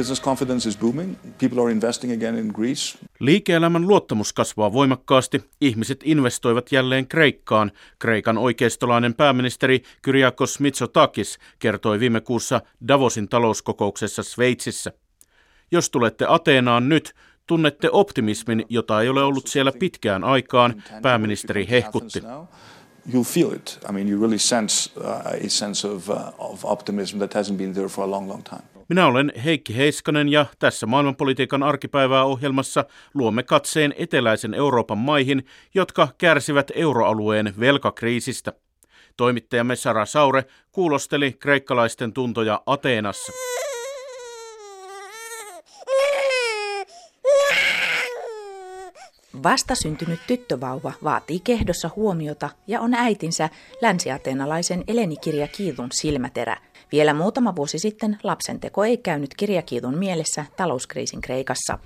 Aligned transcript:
Business 0.00 0.22
confidence 0.22 0.68
is 0.68 0.78
booming. 0.78 1.16
People 1.38 1.62
are 1.62 1.72
investing 1.72 2.12
again 2.12 2.38
in 2.38 2.46
Greece. 2.54 2.98
Liike-elämän 3.18 3.88
luottamus 3.88 4.32
kasvaa 4.32 4.72
voimakkaasti. 4.72 5.44
Ihmiset 5.60 6.00
investoivat 6.04 6.72
jälleen 6.72 7.06
Kreikkaan. 7.06 7.72
Kreikan 7.98 8.38
oikeistolainen 8.38 9.14
pääministeri 9.14 9.82
Kyriakos 10.02 10.60
Mitsotakis 10.60 11.38
kertoi 11.58 12.00
viime 12.00 12.20
kuussa 12.20 12.60
Davosin 12.88 13.28
talouskokouksessa 13.28 14.22
Sveitsissä. 14.22 14.92
Jos 15.70 15.90
tulette 15.90 16.24
Ateenaan 16.28 16.88
nyt, 16.88 17.14
tunnette 17.46 17.88
optimismin, 17.92 18.64
jota 18.68 19.00
ei 19.00 19.08
ole 19.08 19.22
ollut 19.22 19.46
siellä 19.46 19.72
pitkään 19.78 20.24
aikaan, 20.24 20.82
pääministeri 21.02 21.66
hehkutti. 21.70 22.22
You'll 23.08 23.24
feel 23.24 23.52
it. 23.52 23.78
I 23.88 23.92
mean, 23.92 24.08
you 24.08 24.20
really 24.20 24.38
sense 24.38 24.90
uh, 24.96 25.46
a 25.46 25.48
sense 25.48 25.88
of, 25.88 26.10
uh, 26.10 26.16
of 26.38 26.64
optimism 26.64 27.18
that 27.18 27.34
hasn't 27.34 27.56
been 27.56 27.74
there 27.74 27.88
for 27.88 28.04
a 28.04 28.10
long, 28.10 28.28
long 28.28 28.42
time. 28.42 28.62
Minä 28.90 29.06
olen 29.06 29.32
Heikki 29.44 29.76
Heiskanen 29.76 30.28
ja 30.28 30.46
tässä 30.58 30.86
maailmanpolitiikan 30.86 31.62
arkipäivää 31.62 32.24
ohjelmassa 32.24 32.84
luomme 33.14 33.42
katseen 33.42 33.94
eteläisen 33.98 34.54
Euroopan 34.54 34.98
maihin, 34.98 35.46
jotka 35.74 36.08
kärsivät 36.18 36.70
euroalueen 36.74 37.54
velkakriisistä. 37.60 38.52
Toimittajamme 39.16 39.76
Sara 39.76 40.06
Saure 40.06 40.44
kuulosteli 40.72 41.32
kreikkalaisten 41.32 42.12
tuntoja 42.12 42.62
Ateenassa. 42.66 43.32
Vastasyntynyt 49.42 50.20
tyttövauva 50.26 50.92
vaatii 51.04 51.40
kehdossa 51.40 51.90
huomiota 51.96 52.50
ja 52.66 52.80
on 52.80 52.94
äitinsä 52.94 53.48
länsiateenalaisen 53.82 54.84
Elenikirja 54.88 55.48
Kiidun 55.48 55.88
silmäterä. 55.92 56.69
Vielä 56.91 57.13
muutama 57.13 57.55
vuosi 57.55 57.79
sitten 57.79 58.17
lapsenteko 58.23 58.83
ei 58.83 58.97
käynyt 58.97 59.35
kirjakiidun 59.37 59.97
mielessä 59.97 60.45
talouskriisin 60.57 61.21
Kreikassa. 61.21 61.79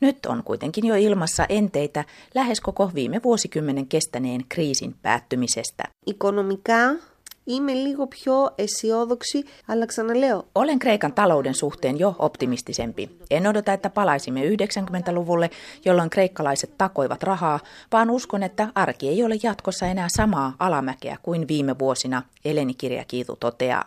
Nyt 0.00 0.26
on 0.26 0.42
kuitenkin 0.44 0.86
jo 0.86 0.94
ilmassa 0.94 1.46
enteitä 1.48 2.04
lähes 2.34 2.60
koko 2.60 2.90
viime 2.94 3.20
vuosikymmenen 3.24 3.86
kestäneen 3.86 4.44
kriisin 4.48 4.94
päättymisestä. 5.02 5.84
Οικονομικά 6.06 6.96
Είμαι 7.44 7.72
λίγο 7.72 8.06
πιο 8.06 8.54
αισιόδοξη, 8.54 9.44
αλλά 9.66 9.86
ξαναλέω. 9.86 10.44
Olen 10.52 10.78
Kreikan 10.78 11.12
talouden 11.12 11.54
suhteen 11.54 11.98
jo 11.98 12.14
optimistisempi. 12.18 13.18
En 13.30 13.46
odota, 13.46 13.72
että 13.72 13.90
palaisimme 13.90 14.40
90-luvulle, 14.40 15.50
jolloin 15.84 16.10
kreikkalaiset 16.10 16.78
takoivat 16.78 17.22
rahaa, 17.22 17.60
vaan 17.92 18.10
uskon, 18.10 18.42
että 18.42 18.68
arki 18.74 19.08
ei 19.08 19.24
ole 19.24 19.34
jatkossa 19.42 19.86
enää 19.86 20.08
samaa 20.16 20.56
alamäkeä 20.58 21.16
kuin 21.22 21.48
viime 21.48 21.78
vuosina, 21.78 22.22
Eleni 22.44 22.74
Kirjakiitu 22.74 23.36
toteaa. 23.40 23.84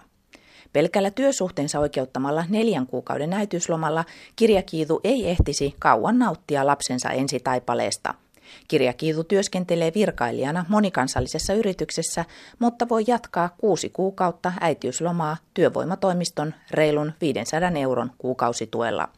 Pelkällä 0.73 1.11
työsuhteensa 1.11 1.81
oikeuttamalla 1.81 2.45
neljän 2.49 2.87
kuukauden 2.87 3.33
äitiyslomalla 3.33 4.05
kirjakiitu 4.37 5.01
ei 5.05 5.31
ehtisi 5.31 5.75
kauan 5.79 6.19
nauttia 6.19 6.67
lapsensa 6.67 7.11
ensitaipaleesta– 7.11 8.15
Kirjakiitu 8.69 9.25
työskentelee 9.25 9.93
virkailijana 9.95 10.65
monikansallisessa 10.69 11.55
yrityksessä, 11.55 12.25
mutta 12.59 12.89
voi 12.89 13.05
jatkaa 13.07 13.49
kuusi 13.59 13.91
kuukautta 13.91 14.53
äitiyslomaa 14.61 15.37
työvoimatoimiston 15.55 16.55
reilun 16.71 17.13
500 17.21 17.71
euron 17.71 18.13
kuukausituella. 18.19 19.09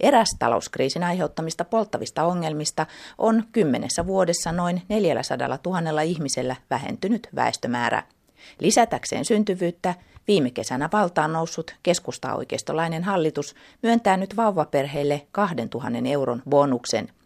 Eräs 0.00 0.36
talouskriisin 0.38 1.04
aiheuttamista 1.04 1.64
polttavista 1.64 2.24
ongelmista 2.24 2.86
on 3.18 3.44
kymmenessä 3.52 4.06
vuodessa 4.06 4.52
noin 4.52 4.82
400 4.88 5.58
000 5.66 6.02
ihmisellä 6.02 6.56
vähentynyt 6.70 7.28
väestömäärä. 7.34 8.02
Lisätäkseen 8.60 9.24
syntyvyyttä 9.24 9.94
viime 10.27 10.51
kesänä 10.51 10.89
valtaan 10.91 11.33
noussut 11.33 11.75
keskustaoikeistolainen 11.83 13.03
hallitus 13.03 13.55
myöntää 13.83 14.17
nyt 14.17 14.35
vauvaperheille 14.35 15.27
2000 15.31 15.99
euron 16.09 16.43
bonuksen – 16.49 17.17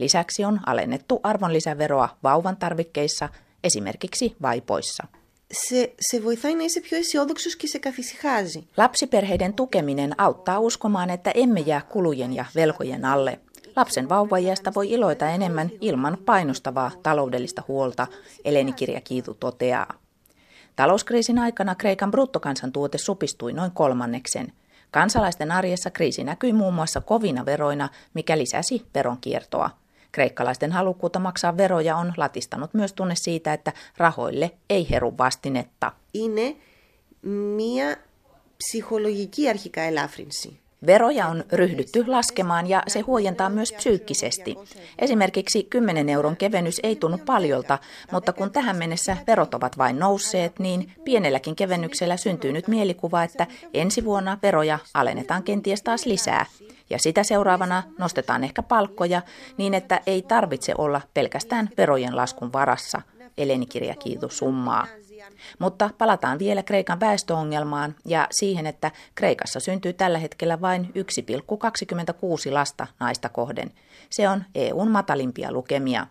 Lisäksi 0.00 0.44
on 0.44 0.60
alennettu 0.66 1.20
arvonlisäveroa 1.22 2.08
vauvan 2.22 2.56
tarvikkeissa, 2.56 3.28
esimerkiksi 3.64 4.36
vaipoissa. 4.42 5.06
Se, 5.52 5.94
se 6.00 6.20
βοηθάει 6.20 6.54
να 6.54 6.64
είσαι 6.64 6.80
πιο 6.80 6.96
αισιόδοξο 6.96 7.50
και 7.50 7.66
σε 7.66 7.78
καθησυχάζει. 7.78 8.66
Lapsiperheiden 8.76 9.54
tukeminen 9.54 10.20
auttaa 10.20 10.58
uskomaan, 10.58 11.10
että 11.10 11.30
emme 11.30 11.60
jää 11.60 11.80
kulujen 11.80 12.32
ja 12.34 12.44
velkojen 12.54 13.04
alle. 13.04 13.40
Lapsen 13.76 14.08
vauvajasta 14.08 14.72
voi 14.74 14.90
iloita 14.90 15.28
enemmän 15.28 15.70
ilman 15.80 16.18
painostavaa 16.24 16.90
taloudellista 17.02 17.62
huolta, 17.68 18.06
Elenikirja 18.44 19.00
Kiitu 19.00 19.34
toteaa. 19.34 19.94
Talouskriisin 20.76 21.38
aikana 21.38 21.74
Kreikan 21.74 22.10
bruttokansantuote 22.10 22.98
supistui 22.98 23.52
noin 23.52 23.70
kolmanneksen. 23.70 24.52
Kansalaisten 24.90 25.52
arjessa 25.52 25.90
kriisi 25.90 26.24
näkyi 26.24 26.52
muun 26.52 26.74
muassa 26.74 27.00
kovina 27.00 27.44
veroina, 27.46 27.88
mikä 28.14 28.38
lisäsi 28.38 28.86
veronkiertoa. 28.94 29.70
Kreikkalaisten 30.12 30.72
halukkuutta 30.72 31.18
maksaa 31.18 31.56
veroja 31.56 31.96
on 31.96 32.12
latistanut 32.16 32.74
myös 32.74 32.92
tunne 32.92 33.14
siitä, 33.14 33.52
että 33.52 33.72
rahoille 33.96 34.50
ei 34.70 34.90
heru 34.90 35.14
vastinetta. 35.18 35.92
Είναι 36.14 36.56
μία 37.56 37.96
ψυχολογική 38.56 39.48
αρχικά 39.48 39.80
ελάφρυνση. 39.80 40.60
Veroja 40.85 41.27
on 41.27 41.43
ryhdytty 41.51 42.03
laskemaan 42.07 42.69
ja 42.69 42.83
se 42.87 42.99
huojentaa 42.99 43.49
myös 43.49 43.73
psyykkisesti. 43.73 44.55
Esimerkiksi 44.99 45.63
10 45.63 46.09
euron 46.09 46.37
kevennys 46.37 46.79
ei 46.83 46.95
tunnu 46.95 47.17
paljolta, 47.17 47.79
mutta 48.11 48.33
kun 48.33 48.51
tähän 48.51 48.77
mennessä 48.77 49.17
verot 49.27 49.53
ovat 49.53 49.77
vain 49.77 49.99
nousseet, 49.99 50.59
niin 50.59 50.91
pienelläkin 51.03 51.55
kevennyksellä 51.55 52.17
syntyy 52.17 52.51
nyt 52.51 52.67
mielikuva, 52.67 53.23
että 53.23 53.47
ensi 53.73 54.05
vuonna 54.05 54.37
veroja 54.43 54.79
alennetaan 54.93 55.43
kenties 55.43 55.81
taas 55.81 56.05
lisää. 56.05 56.45
Ja 56.89 56.99
sitä 56.99 57.23
seuraavana 57.23 57.83
nostetaan 57.97 58.43
ehkä 58.43 58.63
palkkoja 58.63 59.21
niin, 59.57 59.73
että 59.73 59.99
ei 60.07 60.21
tarvitse 60.21 60.73
olla 60.77 61.01
pelkästään 61.13 61.69
verojen 61.77 62.15
laskun 62.15 62.53
varassa, 62.53 63.01
Elenikirja 63.37 63.95
Kiitu 63.95 64.29
summaa. 64.29 64.87
Mutta 65.58 65.90
palataan 65.98 66.38
vielä 66.38 66.62
Kreikan 66.62 67.00
väestöongelmaan 67.00 67.94
ja 68.04 68.26
siihen, 68.30 68.66
että 68.66 68.90
Kreikassa 69.14 69.60
syntyy 69.60 69.92
tällä 69.92 70.18
hetkellä 70.18 70.60
vain 70.60 70.92
1,26 72.48 72.52
lasta 72.52 72.86
naista 73.00 73.28
kohden. 73.28 73.70
Se 74.10 74.28
on 74.28 74.44
EUn 74.54 74.90
matalimpia 74.90 75.52
lukemia. 75.52 76.06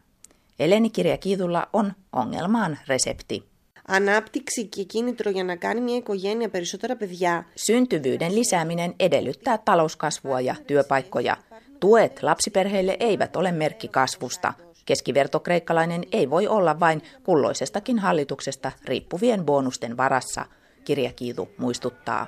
Elenikirja 0.60 1.18
Kiitulla 1.18 1.70
on 1.74 1.94
ongelmaan 2.14 2.80
resepti. 2.88 3.50
Ανάπτυξη 3.92 4.66
και 4.66 4.84
κίνητρο 4.84 5.32
για 5.32 5.44
να 5.44 5.56
κάνει 5.56 5.82
μια 5.82 5.96
οικογένεια 5.96 6.50
περισσότερα 6.50 6.96
παιδιά. 6.96 7.46
Syntyvyyden 7.56 8.36
lisääminen 8.36 8.96
edellyttää 9.00 9.58
talouskasvua 9.58 10.40
ja 10.42 10.56
työpaikkoja. 10.68 11.38
Tuet 11.85 12.23
lapsiperheille 12.23 12.97
eivät 13.01 13.37
ole 13.37 13.53
merkki 13.53 13.89
kasvusta. 13.89 14.53
Keskivertokreikkalainen 14.87 16.05
ei 16.13 16.31
voi 16.31 16.49
olla 16.49 16.81
vain 16.81 17.03
kulloisestakin 17.23 17.99
hallituksesta 17.99 18.73
riippuvien 18.85 19.45
bonusten 19.45 19.97
varassa, 19.97 20.45
kirjakiitu 20.85 21.49
muistuttaa. 21.59 22.27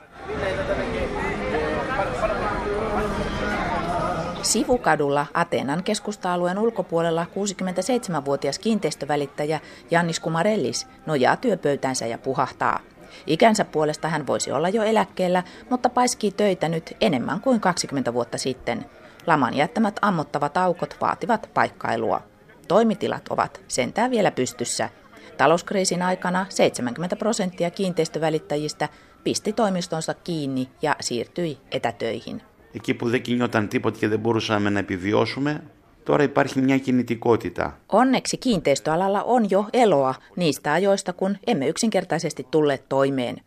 Sivukadulla 4.43 5.27
Ateenan 5.35 5.83
keskusta-alueen 5.83 6.59
ulkopuolella 6.59 7.27
67-vuotias 7.31 8.59
kiinteistövälittäjä 8.59 9.61
Jannis 9.91 10.21
Kumarellis 10.21 10.87
nojaa 11.07 11.37
työpöytänsä 11.37 12.07
ja 12.07 12.19
puhahtaa. 12.19 12.81
Ikänsä 13.27 13.65
puolesta 13.65 14.09
hän 14.09 14.27
voisi 14.27 14.53
olla 14.53 14.69
jo 14.69 14.83
eläkkeellä, 14.83 15.43
mutta 15.71 15.89
paiskii 15.89 16.31
töitä 16.31 16.69
nyt 16.69 16.97
enemmän 17.01 17.41
kuin 17.41 17.61
20 17.61 18.15
vuotta 18.15 18.39
sitten. 18.39 18.87
Laman 19.28 19.54
jättämät 19.54 20.00
ammottavat 20.02 20.58
aukot 20.58 20.96
vaativat 21.02 21.50
paikkailua. 21.54 22.22
Toimitilat 22.68 23.28
ovat 23.30 23.62
sentään 23.68 24.12
vielä 24.12 24.32
pystyssä. 24.32 24.90
Talouskriisin 25.38 26.02
aikana 26.02 26.46
70 26.50 27.16
prosenttia 27.16 27.72
kiinteistövälittäjistä 27.72 28.90
pisti 29.24 29.54
toimistonsa 29.54 30.14
kiinni 30.14 30.70
ja 30.82 30.96
siirtyi 31.00 31.58
etätöihin. 31.72 32.42
Εκεί 32.74 32.94
που 32.94 33.10
δεν 33.10 33.22
κινιόταν 33.22 33.68
τίποτα 33.68 33.98
και 34.00 34.08
δεν 34.08 34.20
μπορούσαμε 34.20 34.70
να 34.70 34.80
επιβιώσουμε, 34.80 35.64
τώρα 36.04 36.24
υπάρχει 36.24 36.62
μια 36.62 36.78
κινητικότητα. 36.78 37.78
Onneksi 37.88 38.38
kiinteistöalalla 38.38 39.24
on 39.24 39.50
jo 39.52 39.66
eloa 39.74 40.16
niistä 40.36 40.74
ajoista, 40.74 41.14
kun 41.14 41.38
emme 41.48 41.68
yksinkertaisesti 41.68 42.48
tulleet 42.52 42.90
toimeen. 42.90 43.42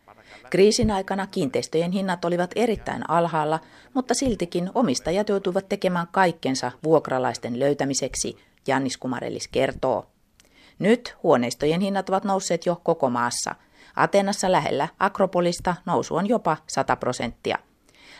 Kriisin 0.50 0.90
aikana 0.90 1.26
kiinteistöjen 1.26 1.92
hinnat 1.92 2.24
olivat 2.24 2.50
erittäin 2.56 3.10
alhaalla, 3.10 3.60
mutta 3.94 4.14
siltikin 4.14 4.70
omistajat 4.74 5.28
joutuivat 5.28 5.68
tekemään 5.68 6.06
kaikkensa 6.12 6.72
vuokralaisten 6.84 7.60
löytämiseksi, 7.60 8.36
Jannis 8.66 8.96
Kumarellis 8.96 9.48
kertoo. 9.48 10.06
Nyt 10.78 11.16
huoneistojen 11.22 11.80
hinnat 11.80 12.08
ovat 12.08 12.24
nousseet 12.24 12.66
jo 12.66 12.80
koko 12.84 13.10
maassa. 13.10 13.54
Atenassa 13.96 14.52
lähellä 14.52 14.88
Akropolista 14.98 15.74
nousu 15.86 16.16
on 16.16 16.28
jopa 16.28 16.56
100 16.66 16.96
prosenttia. 16.96 17.58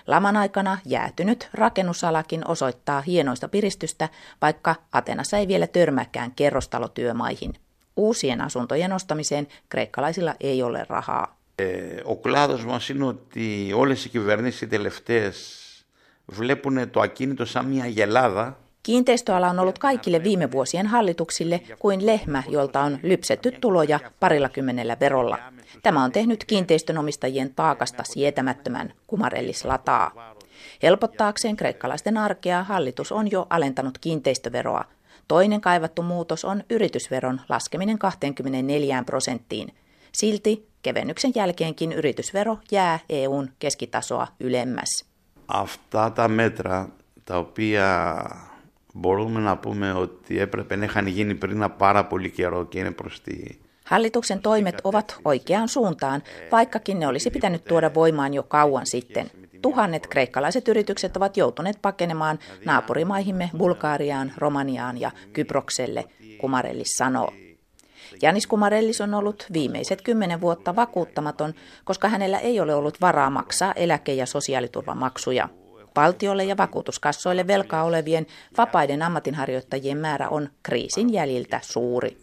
Laman 0.06 0.36
aikana 0.36 0.78
jäätynyt 0.84 1.48
rakennusalakin 1.54 2.48
osoittaa 2.48 3.00
hienoista 3.00 3.48
piristystä, 3.48 4.08
vaikka 4.42 4.74
Atenassa 4.92 5.36
ei 5.36 5.48
vielä 5.48 5.66
törmääkään 5.66 6.32
kerrostalotyömaihin. 6.32 7.54
Uusien 7.96 8.40
asuntojen 8.40 8.92
ostamiseen 8.92 9.48
kreikkalaisilla 9.68 10.34
ei 10.40 10.62
ole 10.62 10.86
rahaa 10.88 11.39
Ο 12.03 12.17
κλάδος 12.17 12.65
μας 12.65 12.89
είναι 12.89 13.05
ότι 13.05 13.71
όλες 13.75 14.05
οι 14.05 14.09
κυβερνήσεις 14.09 14.61
οι 14.61 14.67
τελευταίες 14.67 15.59
βλέπουν 16.25 16.89
το 16.91 16.99
ακίνητο 16.99 17.45
σαν 17.45 17.65
μια 17.65 17.87
γελάδα 17.87 18.57
Kiinteistöala 18.85 19.49
on 19.49 19.59
ollut 19.59 19.79
kaikille 19.79 20.23
viime 20.23 20.51
vuosien 20.51 20.87
hallituksille 20.87 21.61
kuin 21.79 22.05
lehmä, 22.05 22.43
jolta 22.49 22.81
on 22.81 22.99
lypsetty 23.03 23.51
tuloja 23.51 23.99
parilla 24.19 24.49
kymmenellä 24.49 24.97
verolla. 24.99 25.37
Tämä 25.83 26.03
on 26.03 26.11
tehnyt 26.11 26.45
kiinteistönomistajien 26.45 27.53
taakasta 27.55 28.03
sietämättömän, 28.03 28.93
kumarellis 29.07 29.65
lataa. 29.65 30.35
Helpottaakseen 30.83 31.55
kreikkalaisten 31.55 32.17
arkea 32.17 32.63
hallitus 32.63 33.11
on 33.11 33.31
jo 33.31 33.47
alentanut 33.49 33.97
kiinteistöveroa. 33.97 34.85
Toinen 35.27 35.61
kaivattu 35.61 36.01
muutos 36.01 36.45
on 36.45 36.63
yritysveron 36.69 37.41
laskeminen 37.49 37.97
24 37.99 39.03
prosenttiin. 39.05 39.75
Silti 40.11 40.67
kevennyksen 40.81 41.31
jälkeenkin 41.35 41.91
yritysvero 41.91 42.57
jää 42.71 42.99
EUn 43.09 43.49
keskitasoa 43.59 44.27
ylemmäs. 44.39 45.05
Αυτά 45.45 46.11
τα 46.11 46.27
μέτρα 46.27 46.89
τα 47.23 47.37
οποία 47.37 47.87
μπορούμε 48.93 49.39
να 49.39 49.57
πούμε 49.57 49.93
ότι 49.93 50.39
έπρεπε 50.39 50.75
να 50.75 50.83
είχαν 50.83 51.07
γίνει 51.07 51.35
πριν 51.35 51.55
ένα 51.55 51.69
πάρα 51.69 52.05
πολύ 52.05 52.29
καιρό 52.29 52.65
και 52.65 52.79
είναι 52.79 52.91
προς 52.91 53.21
τη 53.21 53.33
Hallituksen 53.85 54.41
toimet 54.41 54.79
ovat 54.83 55.17
oikeaan 55.25 55.69
suuntaan, 55.69 56.23
vaikkakin 56.51 56.99
ne 56.99 57.07
olisi 57.07 57.29
pitänyt 57.29 57.63
tuoda 57.63 57.93
voimaan 57.93 58.33
jo 58.33 58.43
kauan 58.43 58.85
sitten. 58.85 59.31
Tuhannet 59.61 60.07
kreikkalaiset 60.07 60.67
yritykset 60.67 61.17
ovat 61.17 61.37
joutuneet 61.37 61.77
pakenemaan 61.81 62.39
naapurimaihimme 62.65 63.49
Bulgaariaan, 63.57 64.31
Romaniaan 64.37 65.01
ja 65.01 65.11
Kyprokselle, 65.33 66.05
Kumarellis 66.37 66.97
sanoo. 66.97 67.33
Janis 68.22 68.46
Kumarellis 68.46 69.00
on 69.00 69.14
ollut 69.14 69.46
viimeiset 69.52 70.02
kymmenen 70.02 70.40
vuotta 70.40 70.76
vakuuttamaton, 70.76 71.54
koska 71.84 72.08
hänellä 72.08 72.38
ei 72.38 72.60
ole 72.60 72.74
ollut 72.74 73.00
varaa 73.00 73.30
maksaa 73.30 73.72
eläke- 73.72 74.14
ja 74.14 74.26
sosiaaliturvamaksuja. 74.26 75.48
Valtiolle 75.96 76.44
ja 76.44 76.56
vakuutuskassoille 76.56 77.46
velkaa 77.46 77.84
olevien 77.84 78.26
vapaiden 78.58 79.02
ammatinharjoittajien 79.02 79.98
määrä 79.98 80.28
on 80.28 80.48
kriisin 80.62 81.12
jäljiltä 81.12 81.60
suuri. 81.62 82.16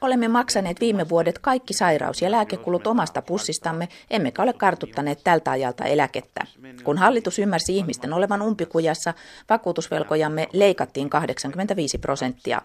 Olemme 0.00 0.28
maksaneet 0.28 0.80
viime 0.80 1.08
vuodet 1.08 1.38
kaikki 1.38 1.74
sairaus- 1.74 2.22
ja 2.22 2.30
lääkekulut 2.30 2.86
omasta 2.86 3.22
pussistamme, 3.22 3.88
emmekä 4.10 4.42
ole 4.42 4.52
kartuttaneet 4.52 5.20
tältä 5.24 5.50
ajalta 5.50 5.84
eläkettä. 5.84 6.46
Kun 6.84 6.98
hallitus 6.98 7.38
ymmärsi 7.38 7.76
ihmisten 7.76 8.12
olevan 8.12 8.42
umpikujassa, 8.42 9.14
vakuutusvelkojamme 9.50 10.48
leikattiin 10.52 11.10
85 11.10 11.98
prosenttia. 11.98 12.62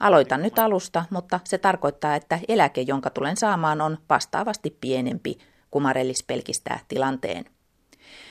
Aloitan 0.00 0.42
nyt 0.42 0.58
alusta, 0.58 1.04
mutta 1.10 1.40
se 1.44 1.58
tarkoittaa, 1.58 2.14
että 2.14 2.38
eläke, 2.48 2.80
jonka 2.80 3.10
tulen 3.10 3.36
saamaan, 3.36 3.80
on 3.80 3.98
vastaavasti 4.10 4.78
pienempi. 4.80 5.38
Kumarellis 5.70 6.24
pelkistää 6.26 6.80
tilanteen. 6.88 7.44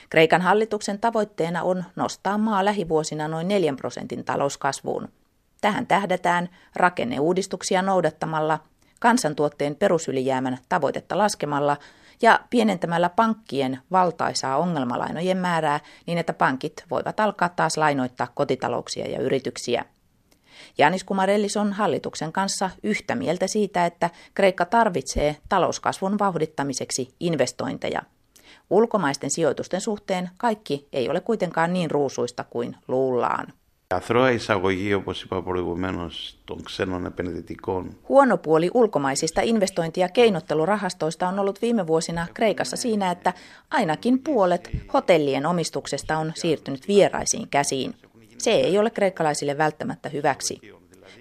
Kreikan 0.10 0.42
hallituksen 0.42 1.00
tavoitteena 1.00 1.64
on 1.64 1.84
nostaa 1.96 2.38
maa 2.38 2.66
lähivuosina 2.66 3.28
noin 3.28 3.48
4 3.48 3.74
prosentin 3.74 4.26
talouskasvuun. 4.26 5.10
Tähän 5.62 5.88
tähdätään 5.88 6.50
rakenneuudistuksia 6.76 7.82
noudattamalla, 7.82 8.60
kansantuotteen 9.00 9.76
perusylijäämän 9.76 10.58
tavoitetta 10.70 11.18
laskemalla 11.18 11.78
ja 12.22 12.40
pienentämällä 12.50 13.10
pankkien 13.10 13.80
valtaisaa 13.92 14.58
ongelmalainojen 14.58 15.38
määrää 15.38 15.80
niin, 16.06 16.18
että 16.18 16.34
pankit 16.34 16.84
voivat 16.92 17.20
alkaa 17.20 17.50
taas 17.50 17.78
lainoittaa 17.78 18.28
kotitalouksia 18.36 19.08
ja 19.08 19.20
yrityksiä. 19.20 19.86
Janis 20.78 21.04
Kumarellis 21.04 21.58
on 21.58 21.74
hallituksen 21.74 22.32
kanssa 22.32 22.70
yhtä 22.84 23.16
mieltä 23.16 23.48
siitä, 23.48 23.86
että 23.86 24.10
Kreikka 24.34 24.66
tarvitsee 24.66 25.38
talouskasvun 25.50 26.20
vauhdittamiseksi 26.20 27.14
investointeja– 27.20 28.02
Ulkomaisten 28.70 29.30
sijoitusten 29.30 29.82
suhteen 29.82 30.30
kaikki 30.38 30.88
ei 30.94 31.10
ole 31.10 31.22
kuitenkaan 31.22 31.74
niin 31.74 31.92
ruusuista 31.92 32.44
kuin 32.44 32.76
luullaan. 32.88 33.54
Huono 38.10 38.38
puoli 38.38 38.72
ulkomaisista 38.74 39.42
investointi- 39.42 40.00
ja 40.00 40.10
keinottelurahastoista 40.10 41.28
on 41.28 41.40
ollut 41.40 41.62
viime 41.62 41.88
vuosina 41.88 42.28
Kreikassa 42.34 42.78
siinä, 42.78 43.12
että 43.12 43.34
ainakin 43.72 44.20
puolet 44.20 44.70
hotellien 44.94 45.46
omistuksesta 45.46 46.18
on 46.18 46.32
siirtynyt 46.36 46.88
vieraisiin 46.88 47.48
käsiin. 47.50 47.96
Se 48.38 48.52
ei 48.52 48.78
ole 48.78 48.90
kreikkalaisille 48.90 49.58
välttämättä 49.58 50.10
hyväksi. 50.10 50.62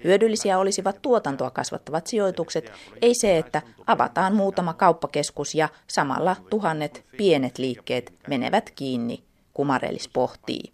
Hyödyllisiä 0.03 0.59
olisivat 0.59 1.01
tuotantoa 1.01 1.49
kasvattavat 1.49 2.07
sijoitukset, 2.07 2.71
ei 3.01 3.15
se, 3.15 3.37
että 3.37 3.61
avataan 3.87 4.35
muutama 4.35 4.73
kauppakeskus 4.73 5.55
ja 5.55 5.69
samalla 5.87 6.35
tuhannet 6.49 7.05
pienet 7.17 7.57
liikkeet 7.57 8.13
menevät 8.27 8.71
kiinni, 8.75 9.23
Kumarelis 9.53 10.09
pohtii. 10.13 10.71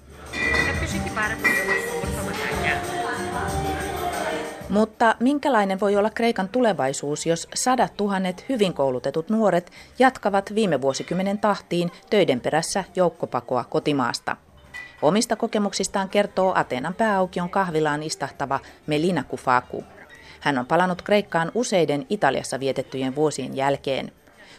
Mutta 4.69 5.15
minkälainen 5.19 5.79
voi 5.79 5.95
olla 5.95 6.09
Kreikan 6.09 6.49
tulevaisuus, 6.49 7.25
jos 7.25 7.47
sadat 7.55 7.97
tuhannet 7.97 8.45
hyvin 8.49 8.73
koulutetut 8.73 9.29
nuoret 9.29 9.71
jatkavat 9.99 10.55
viime 10.55 10.81
vuosikymmenen 10.81 11.39
tahtiin 11.39 11.91
töiden 12.09 12.39
perässä 12.41 12.83
joukkopakoa 12.95 13.63
kotimaasta? 13.63 14.37
Omista 15.02 15.36
kokemuksistaan 15.36 16.08
kertoo 16.08 16.52
Ateenan 16.54 16.94
pääaukion 16.94 17.50
kahvilaan 17.50 18.02
istahtava 18.02 18.60
Melina 18.86 19.24
Kufaku. 19.24 19.84
Hän 20.40 20.58
on 20.58 20.66
palannut 20.66 21.02
Kreikkaan 21.02 21.52
useiden 21.54 22.06
Italiassa 22.08 22.60
vietettyjen 22.60 23.14
vuosien 23.14 23.56
jälkeen. 23.56 24.12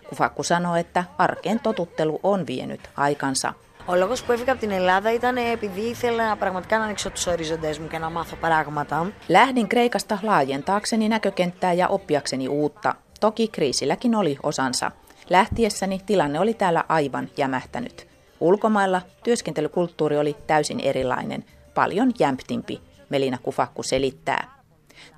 Kufaku 0.09 0.43
sanoo, 0.43 0.75
että 0.75 1.03
arkeen 1.17 1.59
totuttelu 1.59 2.19
on 2.23 2.47
vienyt 2.47 2.89
aikansa. 2.97 3.53
Ο 3.89 3.95
λόγο 3.95 4.13
που 4.25 4.31
έφυγα 4.31 4.51
από 4.51 4.61
την 4.61 4.71
Ελλάδα 4.71 5.13
ήταν 5.13 5.37
επειδή 5.37 5.81
ήθελα 5.81 6.35
πραγματικά 6.35 6.77
να 6.77 6.83
ανοίξω 6.83 7.09
του 7.09 7.21
ορίζοντέ 7.27 7.75
μου 7.79 7.87
και 7.87 7.97
να 7.97 8.09
μάθω 8.09 8.35
πράγματα. 8.35 9.11
Lähdin 9.29 9.67
Kreikasta 9.67 10.17
laajentaakseni 10.21 11.09
näkökenttää 11.09 11.73
ja 11.73 11.87
oppiakseni 11.87 12.47
uutta. 12.47 12.95
Toki 13.19 13.47
kriisilläkin 13.47 14.15
oli 14.15 14.37
osansa. 14.43 14.91
Lähtiessäni 15.29 16.01
tilanne 16.05 16.39
oli 16.39 16.53
täällä 16.53 16.83
aivan 16.87 17.29
jämähtänyt. 17.37 18.07
Ulkomailla 18.41 19.01
työskentelykulttuuri 19.23 20.17
oli 20.17 20.35
täysin 20.47 20.79
erilainen, 20.79 21.45
paljon 21.73 22.11
jämptimpi, 22.19 22.81
Melina 23.09 23.37
Kufakku 23.43 23.83
selittää. 23.83 24.57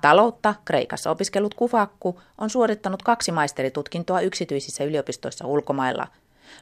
Taloutta 0.00 0.54
Kreikassa 0.64 1.10
opiskellut 1.10 1.54
Kufakku 1.54 2.20
on 2.38 2.50
suorittanut 2.50 3.02
kaksi 3.02 3.32
maisteritutkintoa 3.32 4.20
yksityisissä 4.20 4.84
yliopistoissa 4.84 5.46
ulkomailla. 5.46 6.06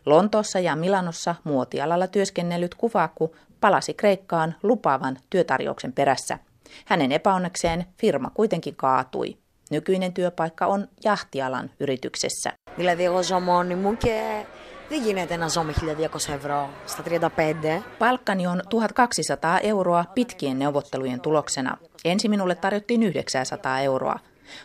Lontoossa 0.06 0.58
ja 0.58 0.76
Milanossa 0.76 1.34
muotialalla 1.44 2.06
työskennellyt 2.06 2.74
Kufakku 2.74 3.36
palasi 3.60 3.94
Kreikkaan 3.94 4.54
lupaavan 4.62 5.18
työtarjouksen 5.30 5.92
perässä. 5.92 6.38
Hänen 6.84 7.12
epäonnekseen 7.12 7.86
firma 7.96 8.30
kuitenkin 8.34 8.76
kaatui. 8.76 9.36
Nykyinen 9.70 10.12
työpaikka 10.12 10.66
on 10.66 10.88
jahtialan 11.04 11.70
yrityksessä. 11.80 12.52
Δηλαδή 12.76 13.04
εγώ 13.04 13.22
ζω 13.22 13.40
μόνη 13.40 13.74
μου 13.74 13.96
και 13.96 14.44
Δεν 14.92 15.02
γίνεται 15.02 15.36
να 15.36 15.48
ζω 15.48 15.62
με 15.62 15.72
1200 15.72 16.34
ευρώ 16.34 16.70
στα 16.86 17.02
35. 17.02 17.82
Palkkani 17.98 18.46
on 18.46 18.62
1200 18.68 19.58
euroa 19.60 20.04
pitkien 20.14 20.58
neuvottelujen 20.58 21.20
tuloksena. 21.20 21.76
Ensin 22.04 22.30
minulle 22.30 22.54
tarjottiin 22.54 23.02
900 23.02 23.80
euroa. 23.80 24.18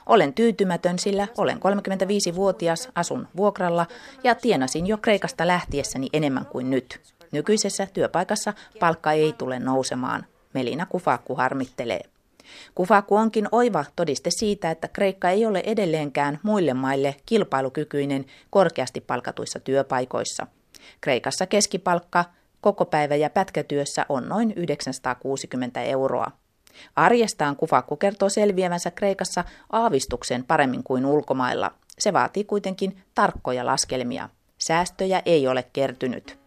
Olen 0.06 0.34
tyytymätön, 0.34 1.00
sillä 1.00 1.28
olen 1.38 1.58
35-vuotias, 1.58 2.90
asun 2.96 3.28
vuokralla 3.38 3.86
ja 4.24 4.36
tienasin 4.36 4.88
jo 4.88 4.98
Kreikasta 4.98 5.48
lähtiessäni 5.48 6.08
enemmän 6.14 6.46
kuin 6.46 6.70
nyt. 6.70 7.02
Nykyisessä 7.32 7.88
työpaikassa 7.94 8.54
palkka 8.80 9.12
ei 9.12 9.34
tule 9.34 9.60
nousemaan. 9.60 10.26
Melina 10.54 10.86
Kufakku 10.86 11.36
harmittelee. 11.36 12.02
Kufaku 12.75 13.17
onkin 13.17 13.49
oiva 13.53 13.85
todiste 13.97 14.31
siitä, 14.31 14.71
että 14.71 14.89
Kreikka 14.89 15.31
ei 15.31 15.47
ole 15.47 15.63
edelleenkään 15.67 16.39
muille 16.43 16.75
maille 16.75 17.17
kilpailukykyinen 17.27 18.25
korkeasti 18.51 19.01
palkatuissa 19.01 19.61
työpaikoissa. 19.61 20.47
Kreikassa 21.01 21.47
keskipalkka 21.47 22.25
koko 22.61 22.85
päivä 22.85 23.17
ja 23.17 23.31
pätkätyössä 23.31 24.07
on 24.09 24.29
noin 24.29 24.53
960 24.57 25.83
euroa. 25.83 26.31
Arjestaan 26.97 27.57
Kufaku 27.57 27.97
kertoo 27.97 28.29
selviävänsä 28.29 28.91
Kreikassa 28.91 29.45
aavistuksen 29.73 30.45
paremmin 30.45 30.83
kuin 30.83 31.07
ulkomailla. 31.07 31.71
Se 31.99 32.13
vaatii 32.13 32.45
kuitenkin 32.45 33.03
tarkkoja 33.15 33.67
laskelmia. 33.67 34.29
Säästöjä 34.59 35.23
ei 35.27 35.49
ole 35.49 35.65
kertynyt. 35.73 36.39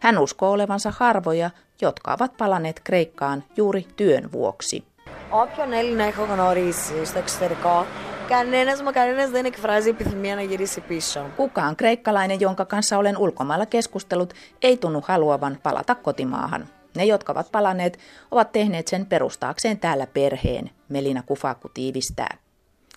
Hän 0.00 0.18
uskoo 0.18 0.50
olevansa 0.50 0.92
harvoja, 0.96 1.50
jotka 1.80 2.12
ovat 2.12 2.36
palanneet 2.36 2.80
Kreikkaan 2.84 3.44
juuri 3.56 3.86
työn 3.96 4.32
vuoksi. 4.32 4.84
όποιον 5.33 5.73
Έλληνα 5.73 6.03
έχω 6.03 6.23
γνωρίσει 6.23 7.05
στο 7.05 7.19
εξωτερικό, 7.19 7.85
κανένας 8.29 8.81
μα 8.81 8.91
κανένας 8.91 9.29
δεν 9.29 9.45
εκφράζει 9.45 9.89
επιθυμία 9.89 10.35
να 10.35 10.41
γυρίσει 10.41 10.81
πίσω. 10.81 11.25
Kukaan 11.37 11.75
kreikkalainen, 11.75 12.39
jonka 12.39 12.65
kanssa 12.65 12.97
olen 12.97 13.17
ulkomailla 13.17 13.65
keskustellut, 13.65 14.33
ei 14.61 14.77
tunnu 14.77 15.01
haluavan 15.07 15.57
palata 15.63 15.95
kotimaahan. 15.95 16.67
Ne, 16.95 17.05
jotka 17.05 17.31
ovat 17.31 17.51
palanneet, 17.51 17.99
ovat 18.31 18.51
tehneet 18.51 18.87
sen 18.87 19.05
perustaakseen 19.05 19.79
täällä 19.79 20.07
perheen, 20.07 20.69
Melina 20.89 21.23
Kufaku 21.25 21.69
tiivistää. 21.73 22.37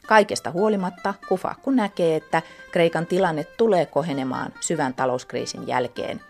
Kaikesta 0.06 0.50
huolimatta 0.50 1.14
Kufaku 1.28 1.71
näkee, 1.71 2.16
että 2.16 2.42
Kreikan 2.73 3.06
tilanne 3.06 3.44
tulee 3.44 3.87
kohenemaan 3.87 4.52
syvän 4.61 4.94
talouskriisin 4.94 5.66
jälkeen. 5.66 6.21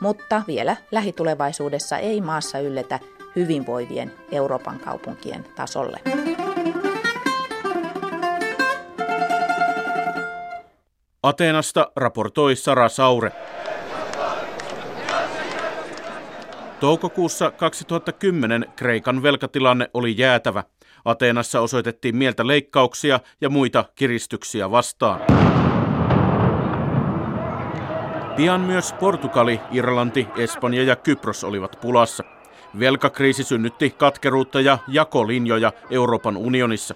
mutta 0.00 0.42
vielä 0.46 0.76
lähitulevaisuudessa 0.90 1.98
ei 1.98 2.20
maassa 2.20 2.58
ylletä 2.58 2.98
hyvinvoivien 3.35 4.11
Euroopan 4.31 4.79
kaupunkien 4.79 5.45
tasolle. 5.55 5.99
Ateenasta 11.23 11.91
raportoi 11.95 12.55
Sara 12.55 12.89
Saure. 12.89 13.31
Toukokuussa 16.79 17.51
2010 17.51 18.65
Kreikan 18.75 19.23
velkatilanne 19.23 19.89
oli 19.93 20.17
jäätävä. 20.17 20.63
Ateenassa 21.05 21.61
osoitettiin 21.61 22.15
mieltä 22.15 22.47
leikkauksia 22.47 23.19
ja 23.41 23.49
muita 23.49 23.85
kiristyksiä 23.95 24.71
vastaan. 24.71 25.21
Pian 28.35 28.61
myös 28.61 28.93
Portugali, 28.93 29.59
Irlanti, 29.71 30.27
Espanja 30.37 30.83
ja 30.83 30.95
Kypros 30.95 31.43
olivat 31.43 31.77
pulassa. 31.81 32.40
Velkakriisi 32.79 33.43
synnytti 33.43 33.89
katkeruutta 33.89 34.61
ja 34.61 34.77
jakolinjoja 34.87 35.73
Euroopan 35.89 36.37
unionissa. 36.37 36.95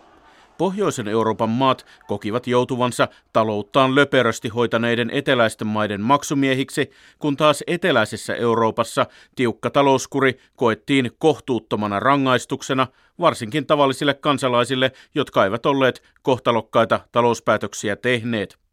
Pohjoisen 0.57 1.07
Euroopan 1.07 1.49
maat 1.49 1.85
kokivat 2.07 2.47
joutuvansa 2.47 3.07
talouttaan 3.33 3.95
löperösti 3.95 4.49
hoitaneiden 4.49 5.09
eteläisten 5.09 5.67
maiden 5.67 6.01
maksumiehiksi, 6.01 6.91
kun 7.19 7.37
taas 7.37 7.63
eteläisessä 7.67 8.35
Euroopassa 8.35 9.05
tiukka 9.35 9.69
talouskuri 9.69 10.39
koettiin 10.55 11.11
kohtuuttomana 11.19 11.99
rangaistuksena, 11.99 12.87
varsinkin 13.19 13.65
tavallisille 13.65 14.13
kansalaisille, 14.13 14.91
jotka 15.15 15.43
eivät 15.43 15.65
olleet 15.65 16.03
kohtalokkaita 16.21 16.99
talouspäätöksiä 17.11 17.95
tehneet. 17.95 18.64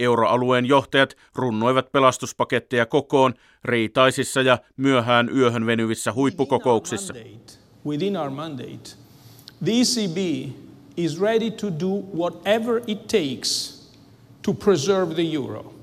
Euroalueen 0.00 0.66
johtajat 0.66 1.16
runnoivat 1.34 1.92
pelastuspaketteja 1.92 2.86
kokoon 2.86 3.34
riitaisissa 3.64 4.42
ja 4.42 4.58
myöhään 4.76 5.36
yöhön 5.36 5.66
venyvissä 5.66 6.12
huippukokouksissa. 6.12 7.14
Within 7.86 8.16
our 8.16 8.30
mandate, 8.30 8.90
the 9.64 9.72
ECB 9.72 10.16
is 10.96 11.20
ready 11.20 11.50
to 11.50 11.66
do 11.80 12.02
whatever 12.16 12.82
it 12.86 13.06
takes 13.06 13.76
to 14.42 14.52
preserve 14.52 15.14
the 15.14 15.32
euro. 15.32 15.76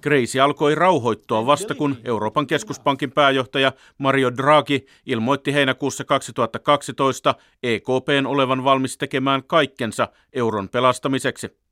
Kreisi 0.00 0.40
alkoi 0.40 0.74
rauhoittua 0.74 1.46
vasta 1.46 1.74
kun 1.74 1.96
Euroopan 2.04 2.46
keskuspankin 2.46 3.12
pääjohtaja 3.12 3.72
Mario 3.98 4.36
Draghi 4.36 4.86
ilmoitti 5.06 5.54
heinäkuussa 5.54 6.04
2012 6.04 7.34
EKPn 7.62 8.26
olevan 8.26 8.64
valmis 8.64 8.98
tekemään 8.98 9.44
kaikkensa 9.44 10.08
euron 10.32 10.68
pelastamiseksi. 10.68 11.65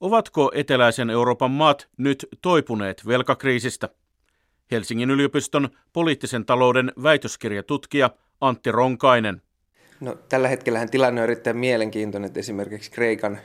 Ovatko 0.00 0.50
eteläisen 0.54 1.10
Euroopan 1.10 1.50
maat 1.50 1.88
nyt 1.96 2.28
toipuneet 2.42 3.06
velkakriisistä? 3.06 3.88
Helsingin 4.70 5.10
yliopiston 5.10 5.68
poliittisen 5.92 6.44
talouden 6.44 6.92
väitöskirjatutkija 7.02 8.10
Antti 8.40 8.72
Ronkainen. 8.72 9.42
No, 10.00 10.16
tällä 10.28 10.48
hetkellä 10.48 10.86
tilanne 10.86 11.20
on 11.20 11.24
erittäin 11.24 11.56
mielenkiintoinen, 11.56 12.26
että 12.26 12.40
esimerkiksi 12.40 12.90
Kreikan 12.90 13.38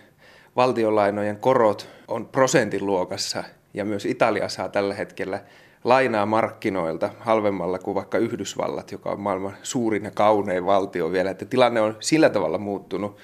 valtionlainojen 0.56 1.38
korot 1.38 1.90
on 2.08 2.26
prosentin 2.28 2.86
luokassa 2.86 3.44
ja 3.74 3.86
myös 3.86 4.06
Italia 4.06 4.50
saa 4.50 4.70
tällä 4.70 4.94
hetkellä 4.94 5.44
lainaa 5.84 6.26
markkinoilta 6.26 7.10
halvemmalla 7.20 7.80
kuin 7.80 7.96
vaikka 7.96 8.18
Yhdysvallat, 8.18 8.92
joka 8.92 9.12
on 9.12 9.20
maailman 9.20 9.58
suurin 9.64 10.04
ja 10.04 10.12
kaunein 10.12 10.66
valtio 10.66 11.12
vielä. 11.12 11.32
Että 11.32 11.46
tilanne 11.46 11.82
on 11.82 11.98
sillä 12.00 12.30
tavalla 12.30 12.58
muuttunut 12.58 13.18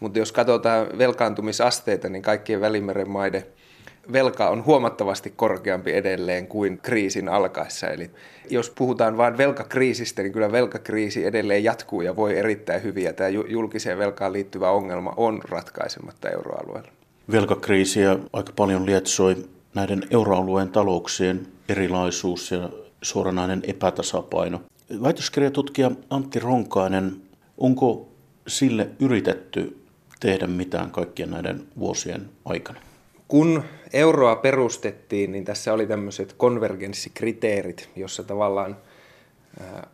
mutta 0.00 0.18
jos 0.18 0.32
katsotaan 0.32 0.86
velkaantumisasteita, 0.98 2.08
niin 2.08 2.22
kaikkien 2.22 2.60
Välimeren 2.60 3.10
maiden 3.10 3.44
velka 4.12 4.48
on 4.48 4.64
huomattavasti 4.64 5.32
korkeampi 5.36 5.92
edelleen 5.92 6.46
kuin 6.46 6.78
kriisin 6.78 7.28
alkaessa. 7.28 7.86
Eli 7.86 8.10
jos 8.50 8.70
puhutaan 8.70 9.16
vain 9.16 9.38
velkakriisistä, 9.38 10.22
niin 10.22 10.32
kyllä 10.32 10.52
velkakriisi 10.52 11.26
edelleen 11.26 11.64
jatkuu 11.64 12.00
ja 12.02 12.16
voi 12.16 12.38
erittäin 12.38 12.82
hyvin. 12.82 13.04
Ja 13.04 13.12
tämä 13.12 13.28
julkiseen 13.28 13.98
velkaan 13.98 14.32
liittyvä 14.32 14.70
ongelma 14.70 15.14
on 15.16 15.40
ratkaisematta 15.48 16.30
euroalueella. 16.30 16.88
Velkakriisiä 17.30 18.18
aika 18.32 18.52
paljon 18.56 18.86
lietsoi 18.86 19.36
näiden 19.74 20.02
euroalueen 20.10 20.68
talouksien 20.68 21.46
erilaisuus 21.68 22.50
ja 22.50 22.68
suoranainen 23.02 23.62
epätasapaino. 23.66 24.60
Väitöskirjatutkija 25.02 25.90
Antti 26.10 26.38
Ronkainen, 26.38 27.16
onko 27.58 28.08
sille 28.46 28.88
yritetty 29.00 29.77
tehdä 30.20 30.46
mitään 30.46 30.90
kaikkien 30.90 31.30
näiden 31.30 31.62
vuosien 31.78 32.30
aikana? 32.44 32.80
Kun 33.28 33.62
euroa 33.92 34.36
perustettiin, 34.36 35.32
niin 35.32 35.44
tässä 35.44 35.72
oli 35.72 35.86
tämmöiset 35.86 36.32
konvergenssikriteerit, 36.32 37.88
jossa 37.96 38.22
tavallaan 38.22 38.76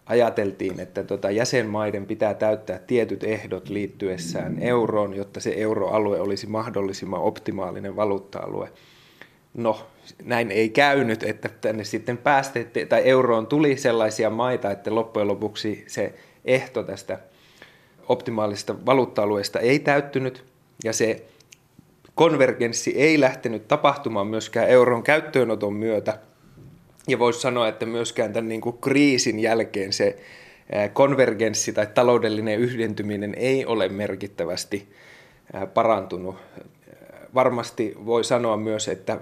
ajateltiin, 0.07 0.81
että 0.81 1.05
tota 1.05 1.31
jäsenmaiden 1.31 2.07
pitää 2.07 2.35
täyttää 2.35 2.79
tietyt 2.79 3.25
ehdot 3.25 3.69
liittyessään 3.69 4.63
euroon, 4.63 5.15
jotta 5.15 5.41
se 5.41 5.55
euroalue 5.57 6.21
olisi 6.21 6.47
mahdollisimman 6.47 7.21
optimaalinen 7.21 7.97
valuutta-alue. 7.97 8.69
No, 9.55 9.87
näin 10.25 10.51
ei 10.51 10.69
käynyt, 10.69 11.23
että 11.23 11.49
tänne 11.61 11.85
sitten 11.85 12.19
päästettiin, 12.19 12.89
tai 12.89 13.03
euroon 13.05 13.47
tuli 13.47 13.77
sellaisia 13.77 14.31
maita, 14.31 14.71
että 14.71 14.95
loppujen 14.95 15.29
lopuksi 15.29 15.85
se 15.87 16.15
ehto 16.45 16.83
tästä 16.83 17.19
optimaalisesta 18.09 18.87
valuutta-alueesta 18.87 19.61
ei 19.61 19.79
täyttynyt 19.79 20.45
ja 20.85 20.93
se 20.93 21.25
konvergenssi 22.15 22.91
ei 22.97 23.21
lähtenyt 23.21 23.69
tapahtumaan 23.69 24.27
myöskään 24.27 24.69
euron 24.69 25.03
käyttöönoton 25.03 25.75
myötä. 25.75 26.19
Ja 27.09 27.19
voisi 27.19 27.41
sanoa, 27.41 27.69
että 27.69 27.87
myöskään 27.87 28.33
tämän 28.33 28.49
niin 28.49 28.61
kuin 28.61 28.79
kriisin 28.79 29.41
jälkeen 29.41 29.93
se 29.93 30.19
konvergenssi 30.93 31.73
tai 31.73 31.87
taloudellinen 31.87 32.59
yhdentyminen 32.59 33.35
ei 33.37 33.67
ole 33.67 33.89
merkittävästi 33.89 34.89
parantunut. 35.75 36.37
Varmasti 37.35 37.95
voi 38.07 38.25
sanoa 38.25 38.57
myös, 38.57 38.89
että 38.89 39.19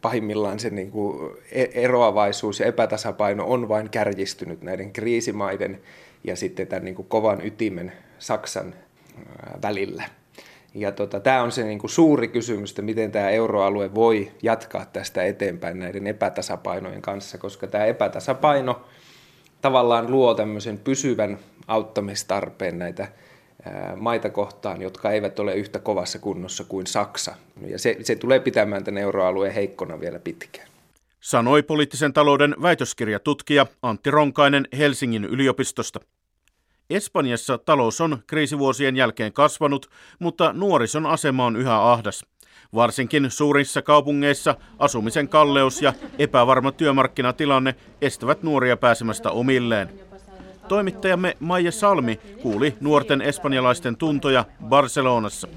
pahimmillaan 0.00 0.60
se 0.60 0.70
niin 0.70 0.90
kuin 0.90 1.32
e-, 1.52 1.66
eroavaisuus 1.74 2.60
ja 2.60 2.66
epätasapaino 2.66 3.44
on 3.46 3.68
vain 3.68 3.90
kärjistynyt 3.90 4.62
näiden 4.62 4.92
kriisimaiden 4.92 5.80
ja 6.24 6.36
sitten 6.36 6.66
tämän 6.66 6.84
niin 6.84 6.94
kuin 6.94 7.08
kovan 7.08 7.46
ytimen 7.46 7.92
Saksan 8.18 8.74
välillä. 9.62 10.04
Ja 10.74 10.92
tota, 10.92 11.20
tämä 11.20 11.42
on 11.42 11.52
se 11.52 11.64
niin 11.64 11.78
kuin 11.78 11.90
suuri 11.90 12.28
kysymys, 12.28 12.70
että 12.70 12.82
miten 12.82 13.12
tämä 13.12 13.30
euroalue 13.30 13.94
voi 13.94 14.32
jatkaa 14.42 14.86
tästä 14.92 15.24
eteenpäin 15.24 15.78
näiden 15.78 16.06
epätasapainojen 16.06 17.02
kanssa, 17.02 17.38
koska 17.38 17.66
tämä 17.66 17.84
epätasapaino 17.84 18.80
tavallaan 19.60 20.10
luo 20.10 20.34
tämmöisen 20.34 20.78
pysyvän 20.78 21.38
auttamistarpeen 21.66 22.78
näitä 22.78 23.08
maita 23.96 24.30
kohtaan, 24.30 24.82
jotka 24.82 25.10
eivät 25.10 25.38
ole 25.38 25.54
yhtä 25.54 25.78
kovassa 25.78 26.18
kunnossa 26.18 26.64
kuin 26.64 26.86
Saksa. 26.86 27.34
Ja 27.66 27.78
se, 27.78 27.96
se 28.02 28.16
tulee 28.16 28.40
pitämään 28.40 28.84
tämän 28.84 29.02
euroalueen 29.02 29.54
heikkona 29.54 30.00
vielä 30.00 30.18
pitkään. 30.18 30.68
Sanoi 31.20 31.62
poliittisen 31.62 32.12
talouden 32.12 32.54
väitöskirjatutkija 32.62 33.66
Antti 33.82 34.10
Ronkainen 34.10 34.68
Helsingin 34.78 35.24
yliopistosta. 35.24 36.00
Espanjassa 36.90 37.58
talous 37.58 38.00
on 38.00 38.18
kriisivuosien 38.26 38.96
jälkeen 38.96 39.32
kasvanut, 39.32 39.90
mutta 40.18 40.52
nuorison 40.52 41.06
asema 41.06 41.46
on 41.46 41.56
yhä 41.56 41.92
ahdas. 41.92 42.24
Varsinkin 42.74 43.30
suurissa 43.30 43.82
kaupungeissa 43.82 44.54
asumisen 44.78 45.28
kalleus 45.28 45.82
ja 45.82 45.92
epävarma 46.18 46.72
työmarkkinatilanne 46.72 47.74
estävät 48.00 48.42
nuoria 48.42 48.76
pääsemästä 48.76 49.30
omilleen. 49.30 49.88
Toimittajamme 50.68 51.36
Maija 51.40 51.72
Salmi 51.72 52.20
kuuli 52.42 52.74
nuorten 52.80 53.22
espanjalaisten 53.22 53.96
tuntoja 53.96 54.44
Barcelonassa. 54.64 55.48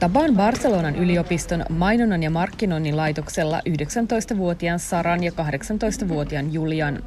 Tapaan 0.00 0.36
Barcelonan 0.36 0.96
yliopiston 0.96 1.64
mainonnan 1.68 2.22
ja 2.22 2.30
markkinoinnin 2.30 2.96
laitoksella 2.96 3.60
19-vuotiaan 3.68 4.78
Saran 4.78 5.24
ja 5.24 5.32
18-vuotiaan 5.32 6.52
Julian. 6.52 7.02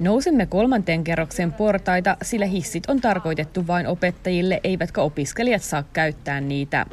Nousimme 0.00 0.46
kolmanteen 0.46 1.04
kerroksen 1.04 1.52
portaita, 1.52 2.16
sillä 2.22 2.46
hissit 2.46 2.86
on 2.86 3.00
tarkoitettu 3.00 3.66
vain 3.66 3.86
opettajille, 3.86 4.60
eivätkä 4.64 5.00
opiskelijat 5.00 5.62
saa 5.62 5.84
käyttää 5.92 6.40
niitä. 6.40 6.86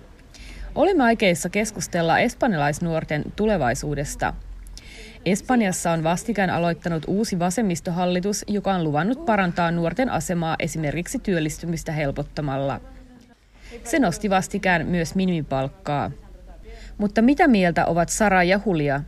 Olimme 0.76 1.04
aikeissa 1.04 1.50
keskustella 1.50 2.20
espanjalaisnuorten 2.20 3.24
tulevaisuudesta. 3.36 4.34
Espanjassa 5.26 5.92
on 5.92 6.04
vastikään 6.04 6.50
aloittanut 6.50 7.04
uusi 7.08 7.40
vasemmistohallitus, 7.40 8.46
joka 8.48 8.74
on 8.74 8.84
luvannut 8.84 9.26
parantaa 9.26 9.72
nuorten 9.72 10.10
asemaa 10.10 10.56
esimerkiksi 10.60 11.20
työllistymistä 11.20 11.92
helpottamalla. 11.92 12.82
Se 13.84 14.00
nosti 14.00 14.30
vastikään 14.30 14.88
myös 14.88 15.16
minimipalkkaa. 15.16 16.12
Mutta 16.98 17.22
mitä 17.22 17.48
mieltä 17.48 17.86
ovat 17.86 18.10
Sara 18.10 18.44
ja 18.44 18.60
Hulia? 18.66 19.02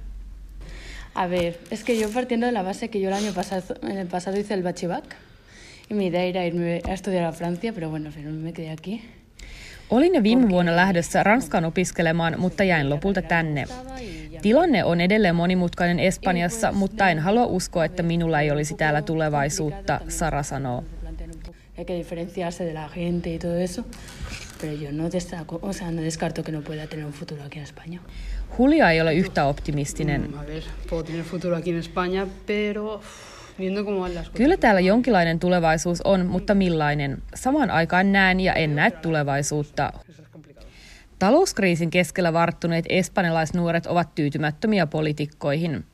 A 1.16 1.28
ver, 1.28 1.60
es 1.70 1.84
que 1.84 2.00
yo 2.00 2.10
partiendo 2.10 2.46
de 2.46 2.52
la 2.52 2.64
base 2.64 2.90
que 2.90 3.00
yo 3.00 3.10
el 3.10 3.14
año 3.14 3.34
pasado, 3.34 3.76
el 3.84 4.08
pasado 4.08 4.38
hice 4.40 4.54
el 4.54 4.64
bachivac 4.64 5.04
y 5.90 5.94
mi 5.94 6.08
idea 6.08 6.24
era 6.24 6.46
irme 6.46 6.82
a 6.88 6.94
estudiar 6.94 7.24
a 7.26 7.32
Francia, 7.32 7.72
pero 7.74 7.90
bueno, 7.90 8.10
pero 8.16 8.32
me 8.32 8.52
quedé 8.54 8.72
aquí. 8.72 9.02
Olin 9.90 10.24
viime 10.24 10.50
vuonna 10.50 10.76
lähdössä 10.76 11.24
Ranskaan 11.24 11.66
opiskelemaan, 11.66 12.40
mutta 12.40 12.64
jäin 12.64 12.90
lopulta 12.90 13.22
tänne. 13.22 13.66
Tilanne 14.42 14.84
on 14.84 15.02
edelleen 15.02 15.36
monimutkainen 15.36 16.00
Espanjassa, 16.00 16.72
mutta 16.72 17.10
en 17.10 17.20
halua 17.20 17.46
uskoa, 17.46 17.86
että 17.86 18.04
minulla 18.04 18.42
ei 18.42 18.52
olisi 18.52 18.76
täällä 18.76 19.02
tulevaisuutta, 19.02 20.02
Sara 20.08 20.44
sanoo. 20.44 20.84
Hay 21.78 21.86
que 21.86 21.98
diferenciarse 21.98 22.66
de 22.66 22.74
la 22.74 22.90
gente 22.90 23.30
y 23.34 23.40
todo 23.40 23.58
eso, 23.58 23.84
pero 24.62 24.74
yo 24.74 24.92
no, 24.92 25.10
o 25.62 25.74
sea, 25.74 25.92
no 25.92 26.02
descarto 26.02 26.44
que 26.44 26.52
no 26.52 26.62
pueda 26.62 26.88
tener 26.88 27.06
un 27.06 27.14
futuro 27.14 27.44
aquí 27.44 27.60
en 27.60 27.64
España. 27.64 28.00
Julia 28.60 28.92
ei 28.92 29.02
ole 29.02 29.14
yhtä 29.14 29.46
optimistinen. 29.46 30.22
Mm. 30.22 30.40
Kyllä 34.34 34.58
täällä 34.58 34.80
jonkinlainen 34.80 35.40
tulevaisuus 35.40 36.02
on, 36.02 36.26
mutta 36.26 36.56
millainen? 36.56 37.22
Samaan 37.36 37.72
aikaan 37.72 38.12
näen 38.12 38.40
ja 38.40 38.54
en 38.54 38.76
näe 38.76 38.92
tulevaisuutta. 38.92 39.94
Talouskriisin 41.20 41.90
keskellä 41.90 42.34
varttuneet 42.34 42.86
espanjalaisnuoret 42.90 43.86
ovat 43.86 44.16
tyytymättömiä 44.16 44.88
poliitikkoihin. 44.88 45.86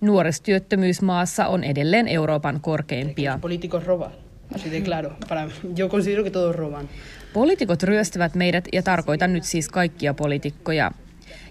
Nuoristyöttömyys 0.00 1.02
maassa 1.02 1.46
on 1.46 1.64
edelleen 1.64 2.08
Euroopan 2.08 2.60
korkeimpia. 2.60 3.38
Políticos 3.40 3.84
roban, 3.84 4.12
así 4.54 4.70
de 4.70 4.80
claro. 4.80 5.10
Para, 5.28 5.48
yo 5.78 5.88
considero 5.88 6.22
que 6.22 6.30
todos 6.30 6.56
roban. 6.56 6.88
Poliitikot 7.32 7.82
ryöstävät 7.82 8.34
meidät 8.34 8.68
ja 8.72 8.82
tarkoitan 8.82 9.32
nyt 9.32 9.44
siis 9.44 9.68
kaikkia 9.68 10.14
poliitikkoja. 10.14 10.90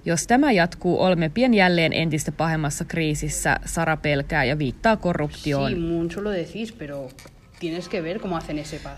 Jos 0.06 0.28
tämä 0.28 0.52
jatkuu, 0.52 1.02
olemme 1.02 1.30
pian 1.30 1.54
jälleen 1.54 1.94
entistä 1.94 2.32
pahemmassa 2.32 2.86
kriisissä, 2.86 3.58
Sara 3.66 3.98
pelkää 3.98 4.44
ja 4.44 4.58
viittaa 4.58 4.98
korruptioon. 4.98 5.74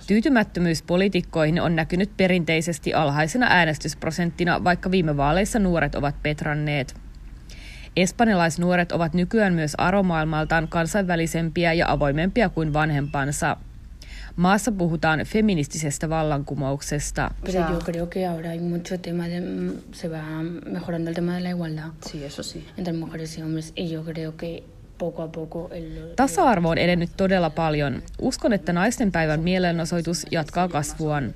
Tyytymättömyys 0.07 0.83
poliitikkoihin 0.83 1.61
on 1.61 1.75
näkynyt 1.75 2.17
perinteisesti 2.17 2.93
alhaisena 2.93 3.47
äänestysprosenttina, 3.49 4.63
vaikka 4.63 4.91
viime 4.91 5.17
vaaleissa 5.17 5.59
nuoret 5.59 5.95
ovat 5.95 6.15
petranneet. 6.23 6.95
Espanjalaisnuoret 7.95 8.91
ovat 8.91 9.13
nykyään 9.13 9.53
myös 9.53 9.75
aromaailmaltaan 9.77 10.67
kansainvälisempiä 10.67 11.73
ja 11.73 11.91
avoimempia 11.91 12.49
kuin 12.49 12.73
vanhempansa. 12.73 13.57
Maassa 14.35 14.71
puhutaan 14.71 15.19
feministisestä 15.25 16.09
vallankumouksesta. 16.09 17.31
Pero 17.45 17.59
yo 17.59 17.79
creo 17.79 18.09
que 18.09 18.27
ahora 18.27 18.49
hay 18.49 18.59
mucho 18.59 18.97
tema 18.97 19.27
de... 19.27 19.41
mm, 19.41 19.71
se 19.91 20.09
va 20.11 20.23
mejorando 20.65 21.09
el 21.09 21.15
tema 21.15 21.35
de 21.35 21.41
la 21.41 21.49
igualdad 21.49 21.91
Sí, 22.11 22.23
eso 22.23 22.43
sí. 22.43 22.65
entre 22.77 22.93
mujeres 22.93 23.37
y 23.37 23.41
hombres 23.41 23.73
y 23.75 23.89
yo 23.89 24.03
creo 24.03 24.37
que 24.37 24.63
poco 24.97 25.21
a 25.21 25.31
poco 25.31 25.69
el... 25.71 26.13
Tasa-arvo 26.15 26.69
on 26.69 26.77
edennyt 26.77 27.09
todella 27.17 27.49
paljon. 27.49 28.01
Uskon, 28.21 28.53
että 28.53 28.73
naisten 28.73 29.11
päivän 29.11 29.39
mielenosoitus 29.39 30.25
jatkaa 30.31 30.67
kasvuaan. 30.67 31.33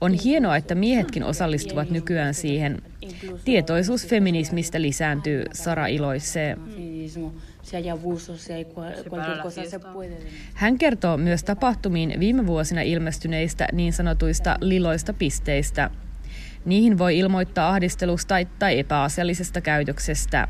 On 0.00 0.12
hienoa, 0.12 0.56
että 0.56 0.74
miehetkin 0.74 1.24
osallistuvat 1.24 1.90
nykyään 1.90 2.34
siihen. 2.34 2.82
Tietoisuus 3.44 4.06
feminismistä 4.06 4.82
lisääntyy, 4.82 5.44
Sara 5.52 5.86
iloitsee. 5.86 6.56
Feminismo, 7.08 7.32
si 7.62 7.76
hay 7.76 7.90
abusos, 7.90 8.44
si 8.44 8.52
hay 8.52 8.64
cua- 8.64 9.08
cualquier 9.08 9.38
cosa 9.42 9.64
se 9.70 9.78
puede. 9.78 10.16
Hän 10.54 10.78
kertoo 10.78 11.16
myös 11.16 11.44
tapahtumiin 11.44 12.20
viime 12.20 12.46
vuosina 12.46 12.82
ilmestyneistä 12.82 13.68
niin 13.72 13.92
sanotuista 13.92 14.56
liloista 14.60 15.12
pisteistä. 15.12 15.90
Niihin 16.64 16.98
voi 16.98 17.18
ilmoittaa 17.18 17.68
ahdistelusta 17.68 18.34
tai 18.58 18.78
epäasiallisesta 18.78 19.60
käytöksestä. 19.60 20.48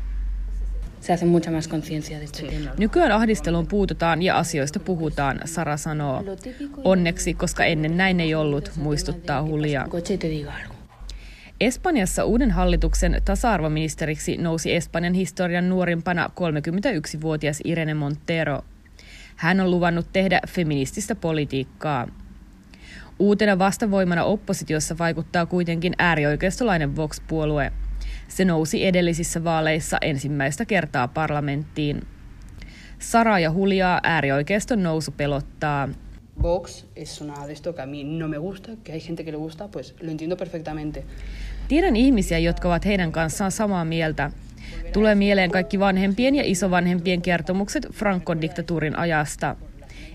Se 1.01 1.13
hace 1.13 1.25
mucha 1.25 1.51
más 1.51 1.69
conciencia 1.69 2.19
de 2.19 2.23
este 2.25 2.43
tema. 2.43 2.69
Nykyään 2.77 3.11
ahdisteluun 3.11 3.67
puututaan 3.67 4.21
ja 4.21 4.37
asioista 4.37 4.79
puhutaan, 4.79 5.39
Sara 5.45 5.77
sanoo. 5.77 6.23
Onneksi, 6.83 7.33
koska 7.33 7.65
ennen 7.65 7.97
näin 7.97 8.19
ei 8.19 8.35
ollut, 8.35 8.71
muistuttaa 8.75 9.47
Julia. 9.47 9.87
Espanjassa 11.59 12.25
uuden 12.25 12.51
hallituksen 12.51 13.21
tasa-arvoministeriksi 13.25 14.37
nousi 14.37 14.75
Espanjan 14.75 15.13
historian 15.13 15.69
nuorimpana 15.69 16.29
31-vuotias 16.39 17.61
Irene 17.63 17.93
Montero. 17.93 18.61
Hän 19.35 19.59
on 19.59 19.71
luvannut 19.71 20.07
tehdä 20.13 20.41
feminististä 20.47 21.15
politiikkaa. 21.15 22.07
Uutena 23.19 23.59
vastavoimana 23.59 24.23
oppositiossa 24.23 24.97
vaikuttaa 24.97 25.45
kuitenkin 25.45 25.93
äärioikeistolainen 25.97 26.95
Vox-puolue. 26.95 27.71
Se 28.27 28.45
nousi 28.45 28.85
edellisissä 28.85 29.43
vaaleissa 29.43 29.97
ensimmäistä 30.01 30.65
kertaa 30.65 31.07
parlamenttiin. 31.07 32.01
Sara 32.99 33.39
ja 33.39 33.53
Juliaa 33.55 33.99
äärioikeiston 34.03 34.83
nousu 34.83 35.11
pelottaa. 35.11 35.89
Vox 36.41 36.85
es 36.95 37.21
una 37.21 37.47
de 37.47 37.53
esto 37.53 37.73
que 37.73 37.81
a 37.81 37.85
mí 37.85 38.03
no 38.03 38.27
me 38.27 38.37
gusta, 38.37 38.71
que 38.83 38.93
hay 38.93 39.01
gente 39.01 39.23
que 39.23 39.31
le 39.31 39.37
gusta, 39.37 39.67
pues 39.67 39.95
lo 40.01 40.11
entiendo 40.11 40.37
perfectamente. 40.37 41.03
Tiedän 41.69 41.95
ihmisiä, 41.95 42.39
jotka 42.39 42.67
ovat 42.67 42.85
heidän 42.85 43.11
kanssaan 43.11 43.51
samaa 43.51 43.85
mieltä. 43.85 44.31
Tulee 44.93 45.15
mieleen 45.15 45.51
kaikki 45.51 45.79
vanhempien 45.79 46.35
ja 46.35 46.43
isovanhempien 46.45 47.21
kertomukset 47.21 47.87
Frankon 47.93 48.41
diktatuurin 48.41 48.95
ajasta. 48.95 49.55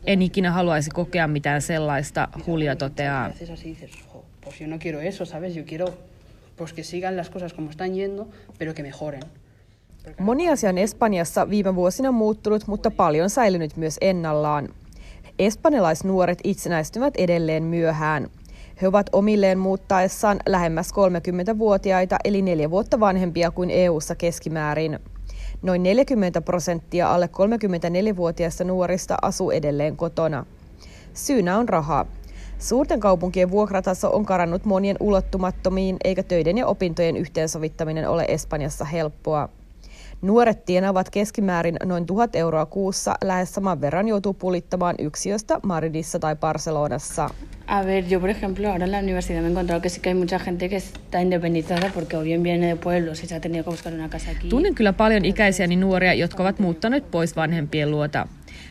En 0.07 0.23
ikinä 0.23 0.51
haluaisi 0.51 0.91
kokea 0.91 1.29
mitään 1.29 1.63
sellaista, 1.63 2.29
Julia 2.47 2.77
toteaa. 2.77 3.29
Haces 3.29 3.51
así 3.51 3.67
y 3.67 3.71
dices, 3.71 3.91
"Jo, 4.15 4.25
pues 4.41 4.61
yo 4.61 4.67
no 4.67 4.79
quiero 4.79 5.01
eso, 5.01 5.25
¿sabes? 5.25 5.57
Yo 5.57 5.65
quiero 5.69 5.87
pues 6.57 6.73
que 6.73 6.83
sigan 6.83 7.17
las 7.17 7.31
cosas 7.31 7.53
como 7.53 7.71
están 7.71 7.95
yendo, 7.97 8.29
pero 8.59 8.75
que 8.75 8.83
mejoren. 8.83 9.23
Moni 10.19 10.49
asia 10.49 10.71
on 10.71 10.79
Espanjassa 10.79 11.51
viime 11.51 11.75
vuosina 11.75 12.13
muuttunut, 12.13 12.67
mutta 12.67 12.91
paljon 12.91 13.31
säilynyt 13.31 13.77
myös 13.77 13.97
ennallaan. 14.01 14.69
Espanjalaisnuoret 15.39 16.39
itsenäistyvät 16.45 17.15
edelleen 17.17 17.63
myöhään. 17.63 18.29
He 18.83 18.89
ovat 18.89 19.11
omilleen 19.13 19.59
muuttaessaan 19.59 20.41
lähemmäs 20.47 20.91
30-vuotiaita 20.91 22.17
eli 22.25 22.43
neljä 22.43 22.71
vuotta 22.71 23.01
vanhempia 23.01 23.51
kuin 23.51 23.71
EU-ssa 23.71 24.15
keskimäärin. 24.15 24.99
Noin 25.63 25.83
40 25.83 26.41
prosenttia 26.41 27.15
alle 27.15 27.29
34-vuotiaista 27.33 28.65
nuorista 28.65 29.17
asuu 29.23 29.51
edelleen 29.51 29.97
kotona. 29.97 30.47
Syynä 31.15 31.59
on 31.59 31.69
raha. 31.69 32.07
Suurten 32.59 33.01
kaupunkien 33.01 33.51
vuokrataso 33.51 34.11
on 34.17 34.27
karannut 34.27 34.65
monien 34.65 34.97
ulottumattomiin, 35.01 35.97
eikä 36.05 36.23
töiden 36.23 36.59
ja 36.59 36.67
opintojen 36.67 37.17
yhteensovittaminen 37.17 38.09
ole 38.09 38.25
Espanjassa 38.29 38.85
helppoa. 38.85 39.49
Nuoret 40.25 40.65
tienaavat 40.65 41.11
keskimäärin 41.11 41.77
noin 41.85 42.07
1000 42.07 42.37
euroa 42.37 42.67
kuussa, 42.67 43.15
lähes 43.25 43.55
saman 43.55 43.81
verran 43.81 44.09
joutuu 44.09 44.35
pulittamaan 44.35 44.95
yksiöstä 44.99 45.61
Madridissa 45.63 46.19
tai 46.19 46.37
Barcelonassa. 46.37 47.31
A 47.67 47.87
ver, 47.87 48.05
yo 48.11 48.21
por 48.21 48.31
ejemplo 48.31 48.69
ahora 48.69 48.85
en 48.85 48.93
la 48.93 48.99
universidad 48.99 49.41
me 49.41 49.47
he 49.47 49.51
encontrado 49.51 49.81
que 49.81 49.89
sí 49.89 50.01
que 50.01 50.11
hay 50.11 50.15
mucha 50.15 50.39
gente 50.39 50.69
que 50.69 50.77
está 50.77 51.21
independizada 51.21 51.91
porque 51.95 52.17
o 52.17 52.23
bien 52.23 52.43
viene 52.43 52.67
de 52.67 52.77
pueblos 52.77 53.25
y 53.25 53.27
se 53.27 53.35
ha 53.35 53.41
tenido 53.41 53.65
que 53.65 53.71
buscar 53.71 53.95
una 53.95 54.09
casa 54.09 54.31
aquí. 54.31 54.49
Tunnen 54.49 54.75
kyllä 54.75 54.93
paljon 54.93 55.25
ikäisiäni 55.25 55.77
nuoria, 55.77 56.15
jotka 56.15 56.43
ovat 56.43 56.59
muuttaneet 56.59 57.11
pois 57.11 57.37
vanhempien 57.37 57.91
luota. 57.91 58.29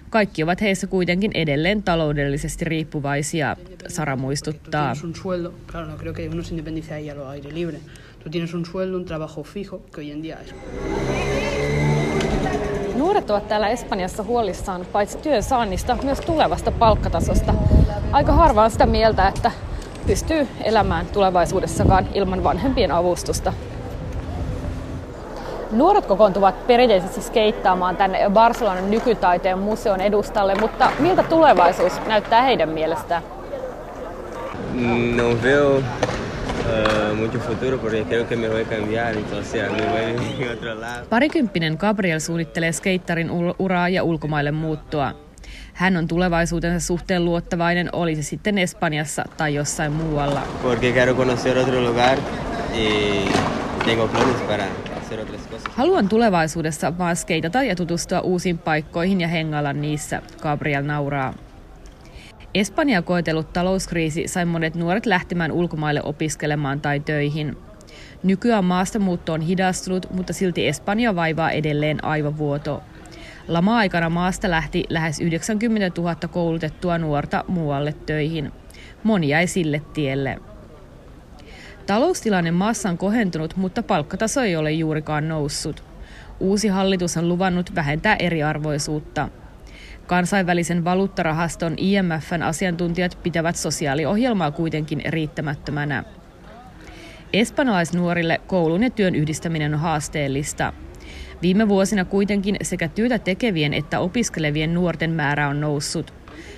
Kaikki 0.10 0.44
ovat 0.44 0.62
heissä 0.62 0.88
kuitenkin 0.88 1.32
edelleen 1.34 1.84
taloudellisesti 1.84 2.66
riippuvaisia, 2.66 3.58
Sara 3.88 4.16
muistuttaa. 4.16 4.94
Tú 8.24 8.30
tienes 8.30 8.54
un 8.54 8.66
sueldo, 8.66 8.98
un 8.98 9.06
trabajo 9.06 9.44
fijo, 9.44 9.82
que 9.92 10.02
hoy 10.02 10.12
en 10.12 10.22
día 10.22 10.38
es 10.42 10.56
Nuoret 12.96 13.30
ovat 13.30 13.48
täällä 13.48 13.70
Espanjassa 13.70 14.24
huolissaan 14.24 14.86
paitsi 14.92 15.18
työn 15.18 15.44
saannista, 15.44 15.98
myös 16.04 16.20
tulevasta 16.22 16.72
palkkatasosta. 16.72 17.54
Aika 18.12 18.32
harva 18.32 18.64
on 18.64 18.72
sitä 18.72 18.86
mieltä, 18.86 19.28
että 19.28 19.52
pystyy 20.08 20.48
elämään 20.64 21.06
tulevaisuudessakaan 21.06 22.08
ilman 22.14 22.44
vanhempien 22.44 22.92
avustusta. 22.92 23.54
Nuoret 25.72 26.06
kokoontuvat 26.06 26.68
perinteisesti 26.68 27.22
skeittaamaan 27.22 27.98
tänne 27.98 28.30
Barcelonan 28.30 28.92
nykytaiteen 28.92 29.60
museon 29.60 30.02
edustalle, 30.02 30.56
mutta 30.56 30.92
miltä 31.00 31.24
tulevaisuus 31.24 31.94
näyttää 32.08 32.42
heidän 32.42 32.70
mielestään? 32.70 33.24
No 35.16 35.44
veo 35.44 35.82
uh, 36.66 37.16
mucho 37.16 37.40
futuro 37.40 37.78
porque 37.78 38.04
creo 38.04 38.28
que 38.28 38.36
me 38.36 38.50
voy 38.50 38.62
a 38.62 38.66
cambiar, 38.66 39.16
entonces 39.18 39.72
me 39.72 39.86
voy 39.90 40.48
a 40.50 40.54
otro 40.54 40.76
lado. 40.76 41.06
Parikymppinen 41.10 41.76
Gabriel 41.80 42.20
suunnittelee 42.20 42.72
skeittarin 42.72 43.30
uraa 43.60 43.90
ja 43.90 44.04
ulkomaille 44.04 44.52
muuttoa. 44.52 45.14
Hän 45.74 45.98
on 45.98 46.08
tulevaisuutensa 46.08 46.88
suhteen 46.88 47.26
luottavainen, 47.26 47.90
oli 47.94 48.16
se 48.16 48.24
sitten 48.24 48.58
Espanjassa 48.58 49.24
tai 49.38 49.56
jossain 49.56 49.92
muualla. 49.92 50.42
Porque 50.62 50.92
quiero 50.92 51.16
conocer 51.16 51.58
otro 51.58 51.82
lugar 51.82 52.18
y 52.74 52.88
tengo 53.86 54.08
planes 54.08 54.42
para 54.48 54.64
hacer 55.02 55.20
otras 55.20 55.42
cosas. 55.48 55.74
Haluan 55.76 56.10
tulevaisuudessa 56.10 56.98
vaan 56.98 57.16
skeitata 57.16 57.64
ja 57.64 57.76
tutustua 57.76 58.20
uusiin 58.22 58.58
paikkoihin 58.58 59.22
ja 59.22 59.28
hengailla 59.28 59.74
niissä, 59.74 60.22
Gabriel 60.42 60.84
nauraa. 60.86 61.34
Espanja 62.54 63.02
koetellut 63.02 63.54
talouskriisi 63.54 64.28
sai 64.28 64.46
monet 64.46 64.76
nuoret 64.76 65.06
lähtemään 65.06 65.52
ulkomaille 65.52 66.02
opiskelemaan 66.04 66.82
tai 66.82 67.00
töihin. 67.00 67.58
Nykyään 68.24 68.66
maastamuutto 68.66 69.34
on 69.34 69.42
hidastunut, 69.42 70.08
mutta 70.12 70.34
silti 70.34 70.68
Espanja 70.68 71.16
vaivaa 71.16 71.52
edelleen 71.52 72.04
aivovuoto. 72.04 72.84
Lama-aikana 73.48 74.10
maasta 74.10 74.50
lähti 74.50 74.84
lähes 74.90 75.20
90 75.20 76.02
000 76.02 76.16
koulutettua 76.32 76.98
nuorta 76.98 77.44
muualle 77.48 77.94
töihin. 78.06 78.52
Moni 79.04 79.30
jäi 79.30 79.48
sille 79.48 79.82
tielle. 79.94 80.40
Taloustilanne 81.86 82.52
maassa 82.52 82.90
on 82.90 82.98
kohentunut, 82.98 83.56
mutta 83.56 83.84
palkkataso 83.84 84.42
ei 84.42 84.56
ole 84.56 84.72
juurikaan 84.72 85.28
noussut. 85.28 85.84
Uusi 86.40 86.68
hallitus 86.68 87.18
on 87.18 87.30
luvannut 87.30 87.76
vähentää 87.76 88.16
eriarvoisuutta. 88.16 89.30
Kansainvälisen 90.08 90.84
valuuttarahaston 90.84 91.74
IMFn 91.78 92.44
asiantuntijat 92.44 93.18
pitävät 93.24 93.56
sosiaaliohjelmaa 93.56 94.52
kuitenkin 94.52 95.02
riittämättömänä. 95.06 96.04
Espanjalaisnuorille 97.34 98.42
koulun 98.48 98.84
ja 98.84 98.90
työn 98.90 99.16
yhdistäminen 99.16 99.74
on 99.74 99.80
haasteellista. 99.80 100.74
Viime 101.42 101.68
vuosina 101.68 102.06
kuitenkin 102.06 102.56
sekä 102.62 102.88
työtä 102.88 103.20
tekevien 103.20 103.74
että 103.74 104.00
opiskelevien 104.00 104.74
nuorten 104.74 105.12
määrä 105.12 105.48
on 105.48 105.62
noussut. 105.62 106.14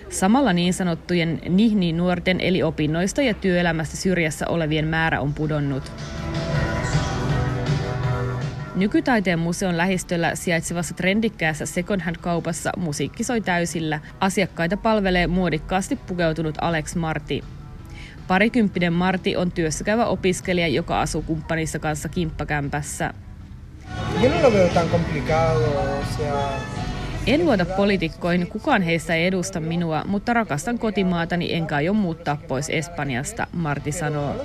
Samalla 0.10 0.54
niin 0.54 0.74
sanottujen 0.74 1.42
nihni-nuorten 1.50 2.42
eli 2.42 2.64
opinnoista 2.64 3.22
ja 3.22 3.34
työelämästä 3.34 3.98
syrjässä 3.98 4.48
olevien 4.48 4.88
määrä 4.88 5.22
on 5.22 5.34
pudonnut. 5.34 5.92
Nykytaiteen 8.76 9.40
museon 9.40 9.78
lähistöllä 9.78 10.36
sijaitsevassa 10.36 10.94
trendikkäässä 10.94 11.66
second 11.66 12.02
hand-kaupassa 12.02 12.72
musiikki 12.78 13.24
soi 13.24 13.42
täysillä. 13.42 14.00
Asiakkaita 14.20 14.78
palvelee 14.78 15.28
muodikkaasti 15.28 15.96
pukeutunut 15.96 16.56
Alex 16.62 16.96
Marti. 16.96 17.44
Parikymppinen 18.28 18.94
Marti 18.94 19.38
on 19.38 19.52
työssäkäyvä 19.52 20.06
opiskelija, 20.06 20.68
joka 20.68 21.02
asuu 21.02 21.22
kumppanissa 21.22 21.80
kanssa 21.80 22.10
kimppakämpässä. 22.10 23.14
En 27.28 27.46
luota 27.46 27.66
poliitikkoihin, 27.66 28.48
kukaan 28.48 28.82
heistä 28.82 29.16
ei 29.16 29.26
edusta 29.28 29.60
minua, 29.60 30.04
mutta 30.08 30.34
rakastan 30.34 30.80
kotimaatani 30.80 31.54
enkä 31.54 31.76
aio 31.76 31.94
muuttaa 31.94 32.38
pois 32.48 32.70
Espanjasta, 32.70 33.48
Marti 33.54 33.92
sanoo. 33.92 34.36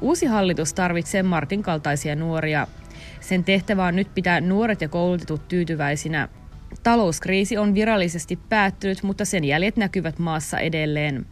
Uusi 0.00 0.26
hallitus 0.26 0.74
tarvitsee 0.74 1.22
Martin 1.22 1.62
kaltaisia 1.62 2.16
nuoria. 2.16 2.66
Sen 3.24 3.44
tehtävä 3.44 3.84
on 3.84 3.96
nyt 3.96 4.14
pitää 4.14 4.40
nuoret 4.40 4.80
ja 4.80 4.88
koulutetut 4.88 5.48
tyytyväisinä. 5.48 6.28
Talouskriisi 6.82 7.56
on 7.56 7.74
virallisesti 7.74 8.38
päättynyt, 8.48 9.02
mutta 9.02 9.24
sen 9.24 9.44
jäljet 9.44 9.76
näkyvät 9.76 10.18
maassa 10.18 10.58
edelleen. 10.58 11.26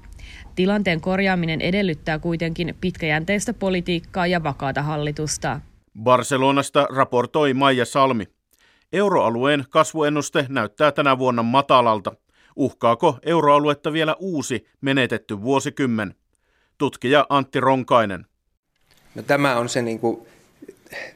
Tilanteen 0.55 1.01
korjaaminen 1.01 1.61
edellyttää 1.61 2.19
kuitenkin 2.19 2.75
pitkäjänteistä 2.81 3.55
politiikkaa 3.55 4.27
ja 4.27 4.43
vakaata 4.43 4.83
hallitusta. 4.83 5.61
Barcelonasta 6.03 6.87
raportoi 6.91 7.55
Maija 7.55 7.85
Salmi. 7.85 8.29
Euroalueen 8.93 9.65
kasvuennuste 9.71 10.47
näyttää 10.49 10.93
tänä 10.93 11.19
vuonna 11.19 11.43
matalalta. 11.43 12.13
Uhkaako 12.57 13.19
euroaluetta 13.23 13.93
vielä 13.93 14.17
uusi 14.19 14.67
menetetty 14.81 15.43
vuosikymmen? 15.43 16.15
Tutkija 16.79 17.27
Antti 17.29 17.61
Ronkainen. 17.61 18.27
No, 19.15 19.23
tämä 19.23 19.57
on 19.57 19.69
se 19.69 19.83
niin 19.83 19.99
kuin 19.99 20.27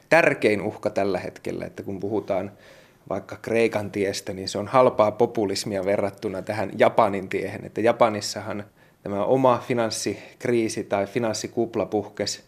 tärkein 0.09 0.61
uhka 0.61 0.89
tällä 0.89 1.19
hetkellä, 1.19 1.65
että 1.65 1.83
kun 1.83 1.99
puhutaan 1.99 2.51
vaikka 3.09 3.35
Kreikan 3.41 3.91
tiestä, 3.91 4.33
niin 4.33 4.49
se 4.49 4.57
on 4.57 4.67
halpaa 4.67 5.11
populismia 5.11 5.85
verrattuna 5.85 6.41
tähän 6.41 6.71
Japanin 6.77 7.29
tiehen. 7.29 7.65
Että 7.65 7.81
Japanissahan 7.81 8.63
tämä 9.03 9.25
oma 9.25 9.63
finanssikriisi 9.67 10.83
tai 10.83 11.07
finanssikupla 11.07 11.85
puhkesi 11.85 12.41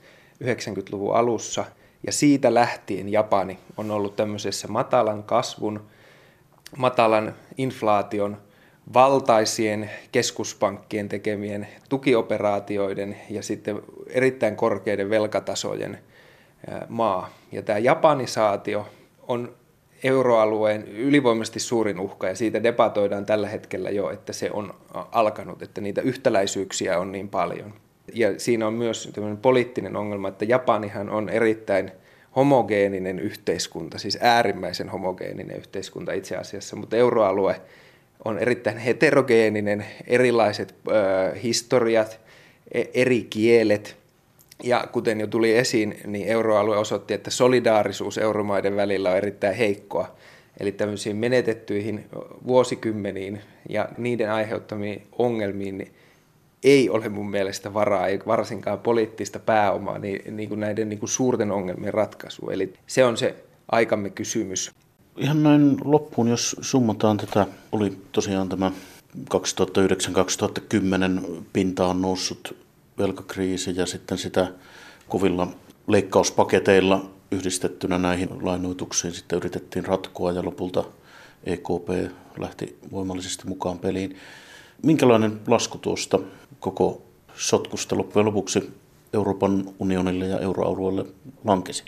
90-luvun 0.43 1.15
alussa– 1.15 1.65
ja 2.05 2.11
siitä 2.11 2.53
lähtien 2.53 3.09
Japani 3.09 3.59
on 3.77 3.91
ollut 3.91 4.15
tämmöisessä 4.15 4.67
matalan 4.67 5.23
kasvun, 5.23 5.85
matalan 6.77 7.35
inflaation, 7.57 8.37
valtaisien 8.93 9.89
keskuspankkien 10.11 11.09
tekemien 11.09 11.67
tukioperaatioiden 11.89 13.17
ja 13.29 13.43
sitten 13.43 13.81
erittäin 14.07 14.55
korkeiden 14.55 15.09
velkatasojen 15.09 15.99
maa. 16.89 17.29
Ja 17.51 17.61
tämä 17.61 17.79
japanisaatio 17.79 18.87
on 19.27 19.53
euroalueen 20.03 20.87
ylivoimaisesti 20.87 21.59
suurin 21.59 21.99
uhka 21.99 22.27
ja 22.27 22.35
siitä 22.35 22.63
debatoidaan 22.63 23.25
tällä 23.25 23.47
hetkellä 23.47 23.89
jo, 23.89 24.09
että 24.09 24.33
se 24.33 24.51
on 24.51 24.73
alkanut, 24.93 25.61
että 25.61 25.81
niitä 25.81 26.01
yhtäläisyyksiä 26.01 26.99
on 26.99 27.11
niin 27.11 27.29
paljon. 27.29 27.73
Ja 28.13 28.39
siinä 28.39 28.67
on 28.67 28.73
myös 28.73 29.13
poliittinen 29.41 29.95
ongelma, 29.95 30.27
että 30.27 30.45
Japanihan 30.45 31.09
on 31.09 31.29
erittäin 31.29 31.91
homogeeninen 32.35 33.19
yhteiskunta, 33.19 33.97
siis 33.97 34.17
äärimmäisen 34.21 34.89
homogeeninen 34.89 35.57
yhteiskunta 35.57 36.13
itse 36.13 36.37
asiassa, 36.37 36.75
mutta 36.75 36.97
euroalue 36.97 37.61
on 38.25 38.39
erittäin 38.39 38.77
heterogeeninen, 38.77 39.85
erilaiset 40.07 40.75
ö, 40.87 41.35
historiat, 41.43 42.19
e, 42.71 42.83
eri 42.93 43.27
kielet, 43.29 43.98
ja 44.63 44.87
kuten 44.91 45.19
jo 45.19 45.27
tuli 45.27 45.57
esiin, 45.57 45.99
niin 46.05 46.27
euroalue 46.27 46.77
osoitti, 46.77 47.13
että 47.13 47.31
solidaarisuus 47.31 48.17
euromaiden 48.17 48.75
välillä 48.75 49.09
on 49.09 49.17
erittäin 49.17 49.55
heikkoa. 49.55 50.15
Eli 50.59 50.71
tämmöisiin 50.71 51.15
menetettyihin 51.15 52.05
vuosikymmeniin 52.47 53.41
ja 53.69 53.89
niiden 53.97 54.31
aiheuttamiin 54.31 55.07
ongelmiin 55.17 55.77
niin 55.77 55.93
ei 56.63 56.89
ole 56.89 57.09
mun 57.09 57.29
mielestä 57.29 57.73
varaa, 57.73 58.07
ei 58.07 58.19
varsinkaan 58.27 58.79
poliittista 58.79 59.39
pääomaa 59.39 59.99
niin, 59.99 60.37
niin 60.37 60.49
kuin 60.49 60.59
näiden 60.59 60.89
niin 60.89 60.99
kuin 60.99 61.09
suurten 61.09 61.51
ongelmien 61.51 61.93
ratkaisu. 61.93 62.49
Eli 62.49 62.73
se 62.87 63.05
on 63.05 63.17
se 63.17 63.35
aikamme 63.71 64.09
kysymys. 64.09 64.71
Ihan 65.17 65.43
näin 65.43 65.77
loppuun, 65.83 66.27
jos 66.27 66.55
summataan 66.61 67.17
tätä, 67.17 67.47
oli 67.71 67.97
tosiaan 68.11 68.49
tämä 68.49 68.71
2009-2010 69.17 69.33
pinta 71.53 71.85
on 71.85 72.01
noussut 72.01 72.55
velkakriisi 72.99 73.73
ja 73.75 73.85
sitten 73.85 74.17
sitä 74.17 74.47
kovilla 75.09 75.47
leikkauspaketeilla 75.87 77.09
yhdistettynä 77.31 77.97
näihin 77.97 78.29
lainoituksiin 78.41 79.13
sitten 79.13 79.37
yritettiin 79.37 79.85
ratkoa 79.85 80.31
ja 80.31 80.45
lopulta 80.45 80.83
EKP 81.43 82.13
lähti 82.37 82.77
voimallisesti 82.91 83.47
mukaan 83.47 83.79
peliin. 83.79 84.17
Minkälainen 84.83 85.39
lasku 85.47 85.77
tuosta 85.77 86.19
koko 86.59 87.01
sotkusta 87.35 87.97
loppujen 87.97 88.25
lopuksi 88.25 88.69
Euroopan 89.13 89.73
unionille 89.79 90.25
ja 90.27 90.39
euroalueelle 90.39 91.05
lankesi? 91.43 91.83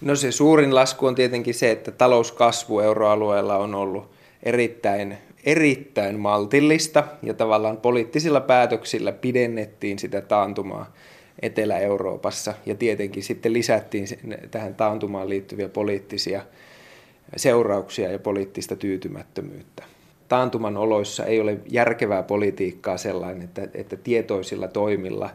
No 0.00 0.16
se 0.16 0.32
suurin 0.32 0.74
lasku 0.74 1.06
on 1.06 1.14
tietenkin 1.14 1.54
se, 1.54 1.70
että 1.70 1.90
talouskasvu 1.90 2.80
euroalueella 2.80 3.56
on 3.56 3.74
ollut 3.74 4.10
erittäin, 4.42 5.18
erittäin 5.46 6.20
maltillista 6.20 7.04
ja 7.22 7.34
tavallaan 7.34 7.76
poliittisilla 7.76 8.40
päätöksillä 8.40 9.12
pidennettiin 9.12 9.98
sitä 9.98 10.20
taantumaa 10.20 10.92
Etelä-Euroopassa 11.42 12.54
ja 12.66 12.74
tietenkin 12.74 13.22
sitten 13.22 13.52
lisättiin 13.52 14.06
tähän 14.50 14.74
taantumaan 14.74 15.28
liittyviä 15.28 15.68
poliittisia 15.68 16.42
seurauksia 17.36 18.12
ja 18.12 18.18
poliittista 18.18 18.76
tyytymättömyyttä 18.76 19.82
taantuman 20.28 20.76
oloissa 20.76 21.24
ei 21.24 21.40
ole 21.40 21.58
järkevää 21.70 22.22
politiikkaa 22.22 22.96
sellainen, 22.96 23.42
että, 23.42 23.68
että 23.74 23.96
tietoisilla 23.96 24.68
toimilla 24.68 25.30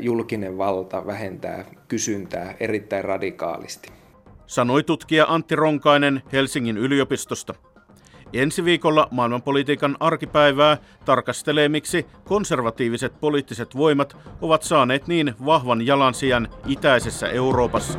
julkinen 0.00 0.58
valta 0.58 1.06
vähentää 1.06 1.64
kysyntää 1.88 2.54
erittäin 2.60 3.04
radikaalisti. 3.04 3.88
Sanoi 4.46 4.82
tutkija 4.82 5.26
Antti 5.28 5.56
Ronkainen 5.56 6.22
Helsingin 6.32 6.78
yliopistosta. 6.78 7.54
Ensi 8.32 8.64
viikolla 8.64 9.08
maailmanpolitiikan 9.10 9.96
arkipäivää 10.00 10.76
tarkastelee, 11.04 11.68
miksi 11.68 12.06
konservatiiviset 12.24 13.20
poliittiset 13.20 13.76
voimat 13.76 14.16
ovat 14.40 14.62
saaneet 14.62 15.06
niin 15.06 15.34
vahvan 15.44 15.86
jalansijan 15.86 16.48
itäisessä 16.66 17.28
Euroopassa. 17.28 17.98